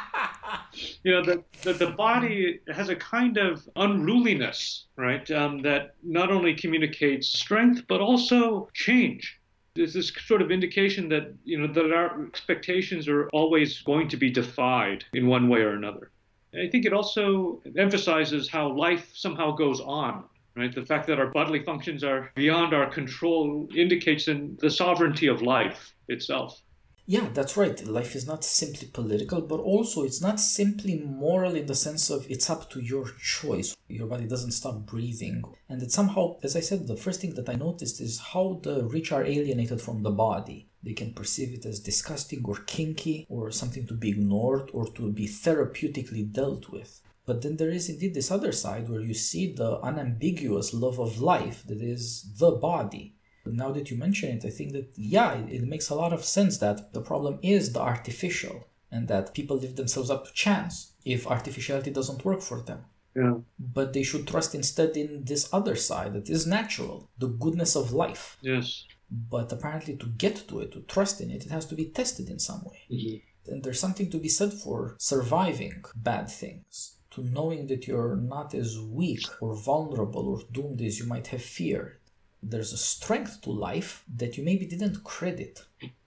[1.04, 6.32] you know, the, the, the, body has a kind of unruliness, right, um, that not
[6.32, 9.42] only communicates strength, but also change
[9.76, 14.18] there's this sort of indication that you know that our expectations are always going to
[14.18, 16.12] be defied in one way or another.
[16.54, 20.26] I think it also emphasizes how life somehow goes on.
[20.54, 25.28] Right, the fact that our bodily functions are beyond our control indicates in the sovereignty
[25.28, 26.62] of life itself.
[27.08, 27.84] Yeah, that's right.
[27.86, 32.30] Life is not simply political, but also it's not simply moral in the sense of
[32.30, 33.76] it's up to your choice.
[33.88, 35.42] Your body doesn't stop breathing.
[35.68, 38.86] And it somehow, as I said, the first thing that I noticed is how the
[38.86, 40.70] rich are alienated from the body.
[40.84, 45.12] They can perceive it as disgusting or kinky or something to be ignored or to
[45.12, 47.02] be therapeutically dealt with.
[47.26, 51.20] But then there is indeed this other side where you see the unambiguous love of
[51.22, 53.16] life that is the body
[53.46, 56.24] now that you mention it, I think that, yeah, it, it makes a lot of
[56.24, 60.92] sense that the problem is the artificial and that people leave themselves up to chance
[61.06, 62.86] if artificiality doesn't work for them.
[63.16, 63.36] Yeah.
[63.60, 67.92] But they should trust instead in this other side that is natural, the goodness of
[67.92, 68.38] life.
[68.42, 68.86] Yes.
[69.10, 72.30] But apparently, to get to it, to trust in it, it has to be tested
[72.30, 72.80] in some way.
[72.90, 73.52] Mm-hmm.
[73.54, 78.54] And there's something to be said for surviving bad things, to knowing that you're not
[78.54, 81.98] as weak or vulnerable or doomed as you might have feared
[82.44, 85.64] there's a strength to life that you maybe didn't credit.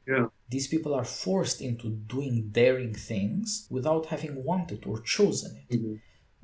[0.06, 0.26] Yeah.
[0.50, 5.76] These people are forced into doing daring things without having wanted or chosen it.
[5.76, 5.94] Mm-hmm.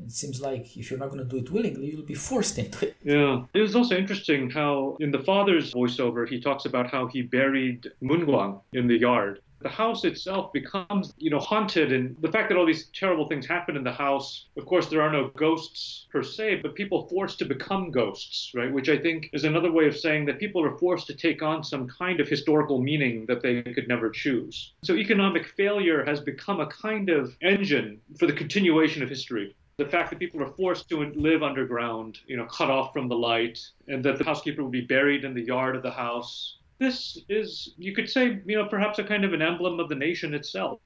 [0.05, 2.89] It seems like if you're not going to do it willingly, you'll be forced into
[2.89, 2.97] it.
[3.05, 3.45] Yeah.
[3.53, 7.87] It was also interesting how in the father's voiceover, he talks about how he buried
[8.03, 11.93] Moongwang in the yard the house itself becomes, you know, haunted.
[11.93, 15.03] And the fact that all these terrible things happen in the house, of course, there
[15.03, 18.73] are no ghosts per se, but people forced to become ghosts, right?
[18.73, 21.63] Which I think is another way of saying that people are forced to take on
[21.63, 24.73] some kind of historical meaning that they could never choose.
[24.83, 29.55] So economic failure has become a kind of engine for the continuation of history.
[29.81, 33.17] the fact that people are forced to live underground, you know, cut off from the
[33.17, 33.59] light,
[33.89, 36.59] and that the housekeeper will be buried in the yard of the house.
[36.81, 39.95] This is, you could say, you know, perhaps a kind of an emblem of the
[39.95, 40.81] nation itself.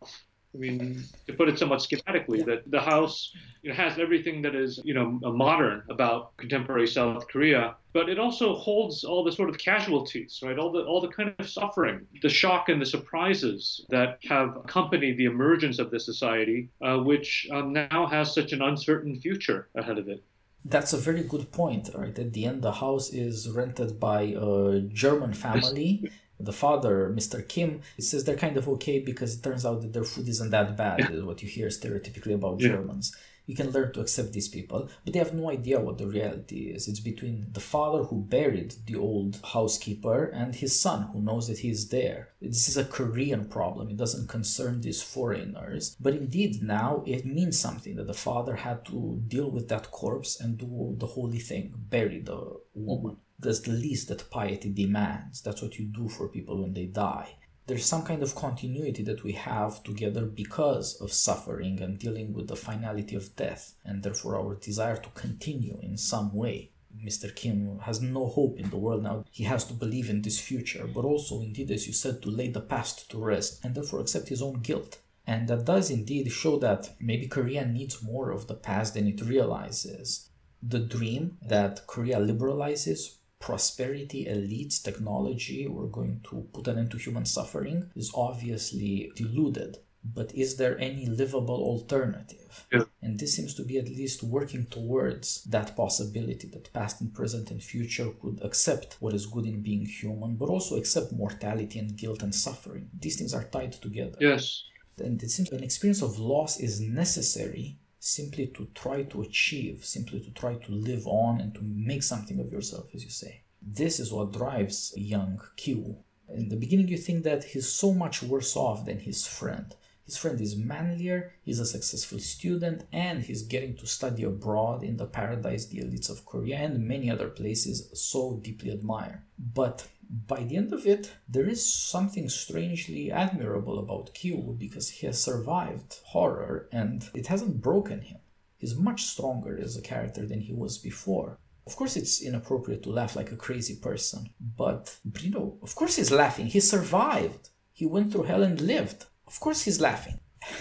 [0.54, 2.44] I mean, to put it somewhat schematically, yeah.
[2.46, 3.32] that the house
[3.62, 8.18] you know, has everything that is, you know, modern about contemporary South Korea, but it
[8.18, 10.58] also holds all the sort of casualties, right?
[10.58, 15.16] All the all the kind of suffering, the shock and the surprises that have accompanied
[15.16, 19.98] the emergence of this society, uh, which um, now has such an uncertain future ahead
[19.98, 20.22] of it.
[20.64, 22.18] That's a very good point, right?
[22.18, 26.10] At the end, the house is rented by a German family
[26.40, 27.46] the father, Mr.
[27.46, 30.76] Kim, says they're kind of okay because it turns out that their food isn't that
[30.76, 31.22] bad, yeah.
[31.22, 32.68] what you hear stereotypically about yeah.
[32.68, 33.16] Germans.
[33.46, 36.72] You can learn to accept these people, but they have no idea what the reality
[36.74, 36.88] is.
[36.88, 41.58] It's between the father who buried the old housekeeper and his son who knows that
[41.58, 42.30] he is there.
[42.40, 43.90] This is a Korean problem.
[43.90, 45.94] It doesn't concern these foreigners.
[46.00, 50.40] But indeed, now it means something that the father had to deal with that corpse
[50.40, 53.18] and do the holy thing, bury the woman.
[53.38, 55.42] That's the least that piety demands.
[55.42, 57.36] That's what you do for people when they die.
[57.66, 62.48] There's some kind of continuity that we have together because of suffering and dealing with
[62.48, 66.72] the finality of death, and therefore our desire to continue in some way.
[67.02, 67.34] Mr.
[67.34, 69.24] Kim has no hope in the world now.
[69.30, 72.48] He has to believe in this future, but also, indeed, as you said, to lay
[72.48, 74.98] the past to rest and therefore accept his own guilt.
[75.26, 79.22] And that does indeed show that maybe Korea needs more of the past than it
[79.22, 80.28] realizes.
[80.62, 86.96] The dream that Korea liberalizes prosperity, elites, technology, we're going to put an end to
[86.96, 89.76] human suffering is obviously deluded.
[90.02, 92.66] But is there any livable alternative?
[92.72, 92.84] Yeah.
[93.02, 97.50] And this seems to be at least working towards that possibility that past and present
[97.50, 101.98] and future could accept what is good in being human, but also accept mortality and
[101.98, 102.88] guilt and suffering.
[102.98, 104.16] These things are tied together.
[104.20, 104.64] Yes.
[104.98, 110.20] And it seems an experience of loss is necessary simply to try to achieve, simply
[110.20, 113.42] to try to live on and to make something of yourself, as you say.
[113.62, 115.96] This is what drives young Kiwoo.
[116.28, 119.74] In the beginning, you think that he's so much worse off than his friend.
[120.04, 124.98] His friend is manlier, he's a successful student, and he's getting to study abroad in
[124.98, 129.24] the paradise the elites of Korea and many other places so deeply admire.
[129.38, 129.88] But
[130.26, 135.22] by the end of it, there is something strangely admirable about Kiwoo because he has
[135.22, 138.18] survived horror and it hasn't broken him.
[138.56, 141.38] He's much stronger as a character than he was before.
[141.66, 144.96] Of course, it's inappropriate to laugh like a crazy person, but,
[145.30, 146.46] know, of course he's laughing.
[146.46, 147.48] He survived.
[147.72, 149.06] He went through hell and lived.
[149.26, 150.20] Of course he's laughing.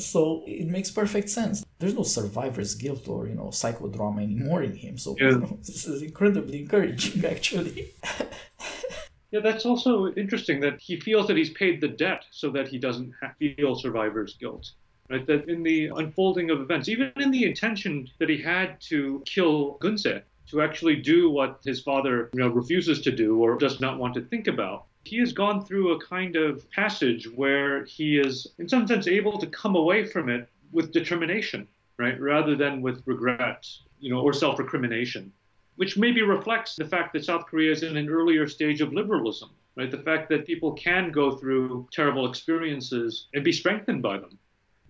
[0.00, 1.64] so it makes perfect sense.
[1.78, 4.98] There's no survivor's guilt or you know psychodrama anymore in him.
[4.98, 5.30] So yeah.
[5.30, 7.92] you know, this is incredibly encouraging, actually.
[9.30, 12.78] yeah, that's also interesting that he feels that he's paid the debt so that he
[12.78, 14.72] doesn't feel survivor's guilt.
[15.08, 19.20] Right, that in the unfolding of events, even in the intention that he had to
[19.26, 23.80] kill Geun-sae, to actually do what his father you know, refuses to do or does
[23.80, 28.18] not want to think about, he has gone through a kind of passage where he
[28.18, 31.66] is, in some sense, able to come away from it with determination,
[31.98, 33.66] right, rather than with regret,
[33.98, 35.32] you know, or self-recrimination,
[35.76, 39.50] which maybe reflects the fact that South Korea is in an earlier stage of liberalism,
[39.76, 39.90] right?
[39.90, 44.38] The fact that people can go through terrible experiences and be strengthened by them,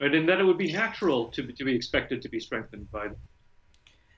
[0.00, 0.14] right?
[0.14, 3.16] And that it would be natural to, to be expected to be strengthened by them.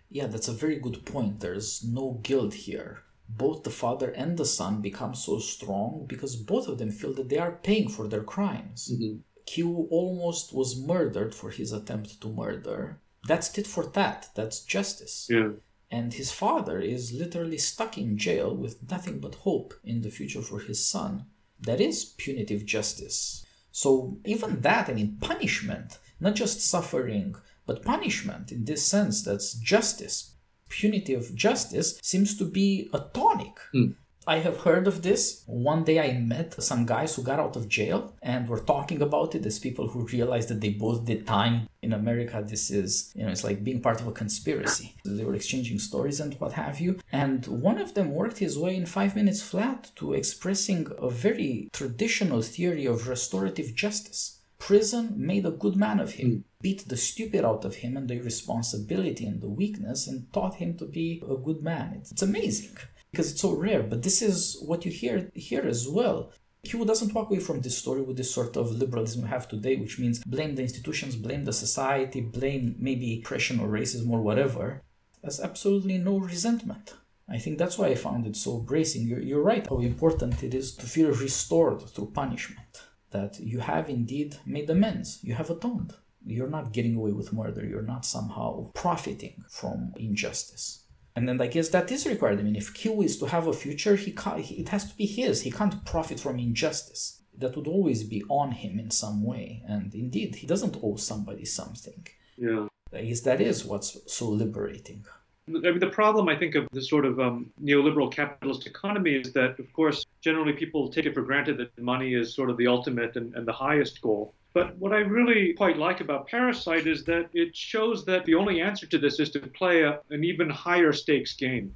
[0.09, 1.41] Yeah, that's a very good point.
[1.41, 3.03] There's no guilt here
[3.37, 7.29] both the father and the son become so strong because both of them feel that
[7.29, 8.91] they are paying for their crimes.
[8.93, 9.19] Mm-hmm.
[9.47, 13.01] Kiwoo almost was murdered for his attempt to murder.
[13.27, 14.31] That's tit for tat.
[14.35, 15.29] That's justice.
[15.31, 15.51] Yeah.
[15.91, 20.43] And his father is literally stuck in jail with nothing but hope in the future
[20.43, 21.27] for his son.
[21.61, 23.45] That is punitive justice.
[23.71, 29.55] So, even that, I mean, punishment, not just suffering, but punishment in this sense, that's
[29.55, 30.33] justice
[30.73, 33.57] punitive justice seems to be a tonic.
[33.75, 33.95] Mm.
[34.27, 35.43] I have heard of this.
[35.47, 39.35] One day I met some guys who got out of jail and were talking about
[39.35, 41.69] it as people who realized that they both did time.
[41.83, 44.95] In America, this is, you know, it's like being part of a conspiracy.
[45.05, 47.01] They were exchanging stories and what have you.
[47.11, 51.69] And one of them worked his way in five minutes flat to expressing a very
[51.73, 56.43] traditional theory of restorative justice Prison made a good man of him, mm.
[56.61, 60.77] beat the stupid out of him and the irresponsibility and the weakness, and taught him
[60.77, 61.95] to be a good man.
[61.97, 62.77] It's, it's amazing
[63.11, 66.31] because it's so rare, but this is what you hear here as well.
[66.65, 69.75] Kiwoo doesn't walk away from this story with this sort of liberalism we have today,
[69.75, 74.81] which means blame the institutions, blame the society, blame maybe oppression or racism or whatever.
[75.23, 76.95] There's absolutely no resentment.
[77.29, 79.09] I think that's why I found it so bracing.
[79.09, 82.83] You're, you're right how important it is to feel restored through punishment
[83.13, 85.95] that you have indeed made amends, you have atoned.
[86.25, 87.65] You're not getting away with murder.
[87.65, 90.85] You're not somehow profiting from injustice.
[91.15, 92.39] And then I guess that is required.
[92.39, 95.05] I mean, if Kiwoo is to have a future, he can't, it has to be
[95.05, 95.43] his.
[95.43, 97.23] He can't profit from injustice.
[97.37, 99.63] That would always be on him in some way.
[99.67, 102.07] And indeed, he doesn't owe somebody something.
[102.37, 102.69] Yeah.
[102.95, 105.05] I guess that is what's so liberating.
[105.49, 109.33] I mean, the problem I think of this sort of um, neoliberal capitalist economy is
[109.33, 112.69] that, of course, generally people take it for granted that money is sort of the
[112.69, 114.35] ultimate and, and the highest goal.
[114.55, 118.61] But what I really quite like about Parasite is that it shows that the only
[118.61, 121.75] answer to this is to play a, an even higher stakes game.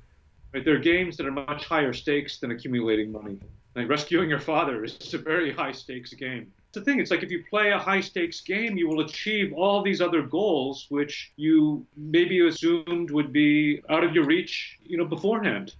[0.54, 0.64] Right?
[0.64, 3.38] There are games that are much higher stakes than accumulating money.
[3.74, 6.52] Like rescuing your father is a very high stakes game.
[6.76, 9.82] The thing, it's like if you play a high stakes game, you will achieve all
[9.82, 15.06] these other goals which you maybe assumed would be out of your reach, you know,
[15.06, 15.74] beforehand.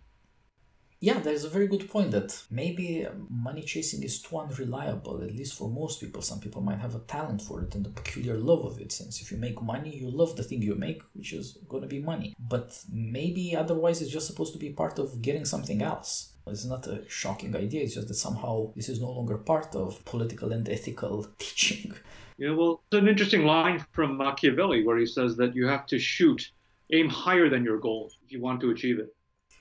[1.01, 5.59] Yeah, there's a very good point that maybe money chasing is too unreliable, at least
[5.59, 6.23] for most people.
[6.23, 9.20] Some people might have a talent for it and a peculiar love of it, since
[9.20, 12.01] if you make money, you love the thing you make, which is going to be
[12.01, 12.32] money.
[12.39, 16.32] But maybe otherwise it's just supposed to be part of getting something else.
[16.48, 20.05] It's not a shocking idea, it's just that somehow this is no longer part of
[20.05, 21.93] political and ethical teaching.
[22.39, 25.98] Yeah, well, it's an interesting line from Machiavelli where he says that you have to
[25.98, 26.52] shoot,
[26.93, 29.16] aim higher than your goal if you want to achieve it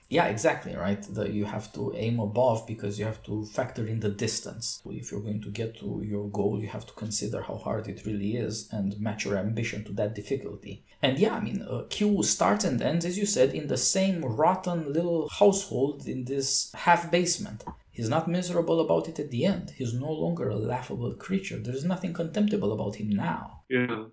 [0.10, 3.99] yeah exactly right the, you have to aim above because you have to factor in
[3.99, 7.56] the distance if you're going to get to your goal you have to consider how
[7.56, 11.61] hard it really is and match your ambition to that difficulty and yeah i mean
[11.64, 16.26] uh, Kiwoo starts and ends as you said in the same rotten little household in
[16.26, 17.64] this half basement
[17.95, 19.72] He's not miserable about it at the end.
[19.77, 21.57] He's no longer a laughable creature.
[21.57, 23.61] There's nothing contemptible about him now.
[23.69, 24.07] Yeah.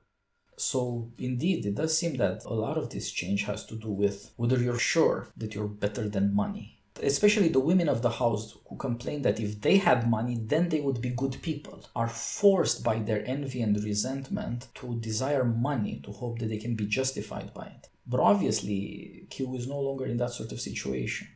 [0.57, 4.33] So indeed, it does seem that a lot of this change has to do with
[4.37, 6.79] whether you're sure that you're better than money.
[7.03, 10.81] Especially the women of the house who complain that if they had money, then they
[10.81, 16.13] would be good people, are forced by their envy and resentment to desire money to
[16.13, 17.89] hope that they can be justified by it.
[18.07, 21.29] But obviously, Kiwoo is no longer in that sort of situation.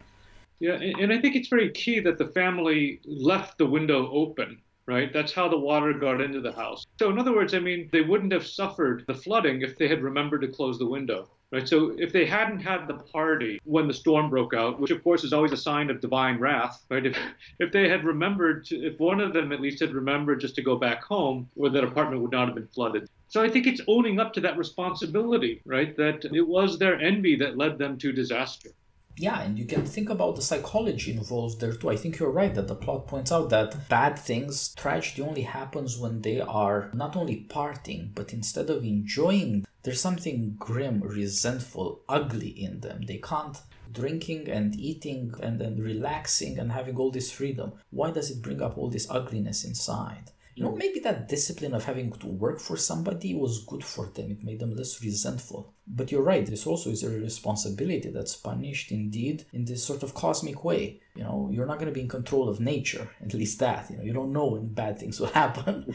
[0.59, 5.13] Yeah, and I think it's very key that the family left the window open right?
[5.13, 6.87] That's how the water got into the house.
[6.99, 10.03] So, in other words, I mean, they wouldn't have suffered the flooding if they had
[10.03, 11.29] remembered to close the window.
[11.53, 15.05] Right, so if they hadn't had the party when the storm broke out, which of
[15.05, 17.07] course is always a sign of divine wrath, right?
[17.07, 17.17] If,
[17.61, 20.63] if they had remembered, to, if one of them at least had remembered just to
[20.63, 23.09] go back home, or that apartment would not have been flooded.
[23.29, 25.97] So I think it's owning up to that responsibility, right?
[25.97, 28.71] That it was their envy that led them to disaster
[29.17, 31.91] yeah, and you can think about the psychology involved there too.
[31.91, 35.99] I think you're right that the plot points out that bad things, tragedy only happens
[35.99, 42.49] when they are not only parting, but instead of enjoying, there's something grim, resentful, ugly
[42.49, 43.03] in them.
[43.07, 43.57] They can't
[43.93, 47.73] drinking and eating and then relaxing and having all this freedom.
[47.91, 50.33] Why does it bring up all this ugliness inside?
[50.57, 54.31] You know, maybe that discipline of having to work for somebody was good for them.
[54.31, 55.75] It made them less resentful.
[55.87, 60.15] But you're right, this also is a responsibility that's punished indeed in this sort of
[60.15, 61.03] cosmic way.
[61.15, 63.91] You know, you're not going to be in control of nature, at least that.
[63.91, 65.95] You know, you don't know when bad things will happen.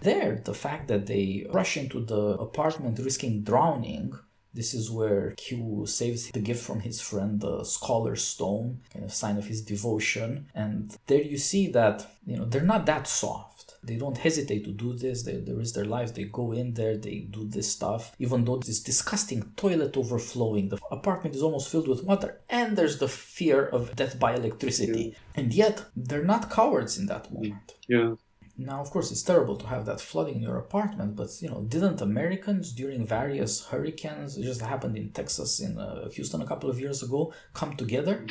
[0.00, 4.18] there, the fact that they rush into the apartment risking drowning
[4.54, 9.12] this is where Kiwoo saves the gift from his friend, the scholar Stone, kind of
[9.12, 10.46] sign of his devotion.
[10.54, 13.51] And there you see that, you know, they're not that soft
[13.84, 15.22] they don't hesitate to do this.
[15.22, 16.12] They, they risk their lives.
[16.12, 16.96] They go in there.
[16.96, 18.14] They do this stuff.
[18.18, 22.98] Even though this disgusting toilet overflowing, the apartment is almost filled with water, and there's
[22.98, 25.04] the fear of death by electricity.
[25.12, 25.18] Yeah.
[25.34, 27.74] And yet, they're not cowards in that moment.
[27.88, 28.14] Yeah.
[28.56, 31.62] Now, of course, it's terrible to have that flooding in your apartment, but you know,
[31.62, 36.68] didn't Americans during various hurricanes, it just happened in Texas, in uh, Houston a couple
[36.68, 38.26] of years ago, come together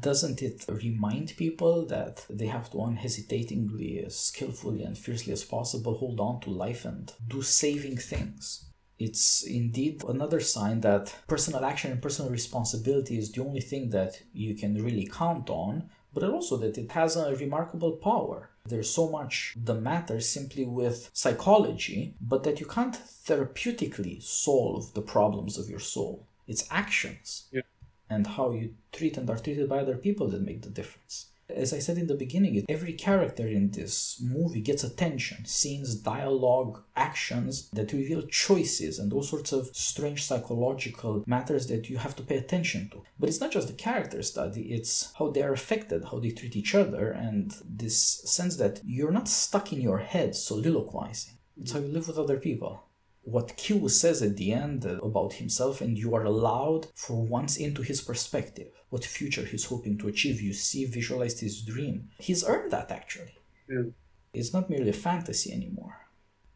[0.00, 6.18] doesn't it remind people that they have to unhesitatingly, skillfully and fiercely as possible hold
[6.18, 8.64] on to life and do saving things?
[8.98, 14.22] It's indeed another sign that personal action and personal responsibility is the only thing that
[14.32, 18.50] you can really count on, but also that it has a remarkable power.
[18.64, 25.02] There's so much the matter simply with psychology, but that you can't therapeutically solve the
[25.02, 26.26] problems of your soul.
[26.48, 27.48] It's actions.
[27.52, 27.60] Yeah
[28.08, 31.26] and how you treat and are treated by other people that make the difference.
[31.48, 36.82] As I said in the beginning, every character in this movie gets attention scenes, dialogue,
[36.96, 42.24] actions that reveal choices and all sorts of strange psychological matters that you have to
[42.24, 43.04] pay attention to.
[43.20, 46.56] But it's not just the character study, it's how they are affected, how they treat
[46.56, 51.34] each other, and this sense that you're not stuck in your head soliloquizing.
[51.60, 52.82] It's how you live with other people
[53.26, 57.82] what Kiwoo says at the end about himself, and you are allowed for once into
[57.82, 60.40] his perspective, what future he's hoping to achieve.
[60.40, 62.08] You see, visualized his dream.
[62.18, 63.36] He's earned that actually.
[63.68, 63.90] Yeah.
[64.32, 66.05] It's not merely a fantasy anymore.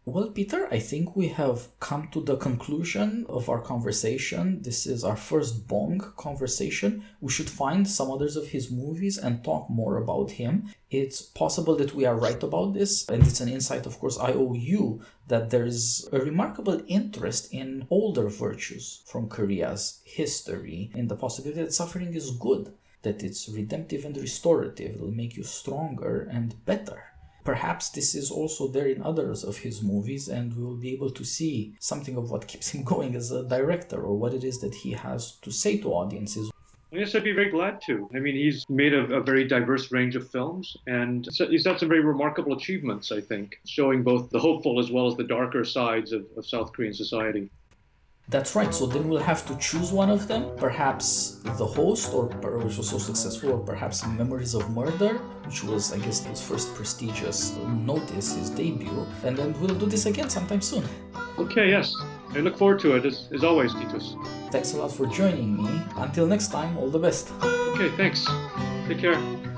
[0.07, 4.63] Well, Peter, I think we have come to the conclusion of our conversation.
[4.63, 7.05] This is our first Bong conversation.
[7.21, 10.71] We should find some others of his movies and talk more about him.
[10.91, 14.33] It's possible that we are right about this, and it's an insight, of course, I
[14.33, 21.09] owe you that there is a remarkable interest in older virtues from Korea's history, in
[21.09, 22.73] the possibility that suffering is good,
[23.03, 27.10] that it's redemptive and restorative, it will make you stronger and better.
[27.45, 31.11] Perhaps this is also there in others of his movies, and we will be able
[31.11, 34.61] to see something of what keeps him going as a director or what it is
[34.61, 36.51] that he has to say to audiences.
[36.93, 38.11] Yes, I'd be very glad to.
[38.15, 41.89] I mean, he's made a, a, very diverse range of films, and he's had some
[41.89, 46.11] very remarkable achievements, I think, showing both the hopeful as well as the darker sides
[46.11, 47.49] of, of South Korean society.
[48.31, 48.73] That's right.
[48.73, 50.51] So then we'll have to choose one of them.
[50.57, 52.27] Perhaps The Host, or
[52.59, 56.75] which was so successful, or perhaps Memories of Murder, which was, I guess, his first
[56.75, 59.05] prestigious notice, his debut.
[59.25, 60.85] And then we'll do this again sometime soon.
[61.39, 61.71] Okay.
[61.71, 61.93] Yes.
[62.33, 64.15] I look forward to it as, as always, Titus.
[64.53, 65.83] Thanks a lot for joining me.
[65.97, 67.33] Until next time, all the best.
[67.43, 67.89] Okay.
[67.97, 68.25] Thanks.
[68.87, 69.50] Take care.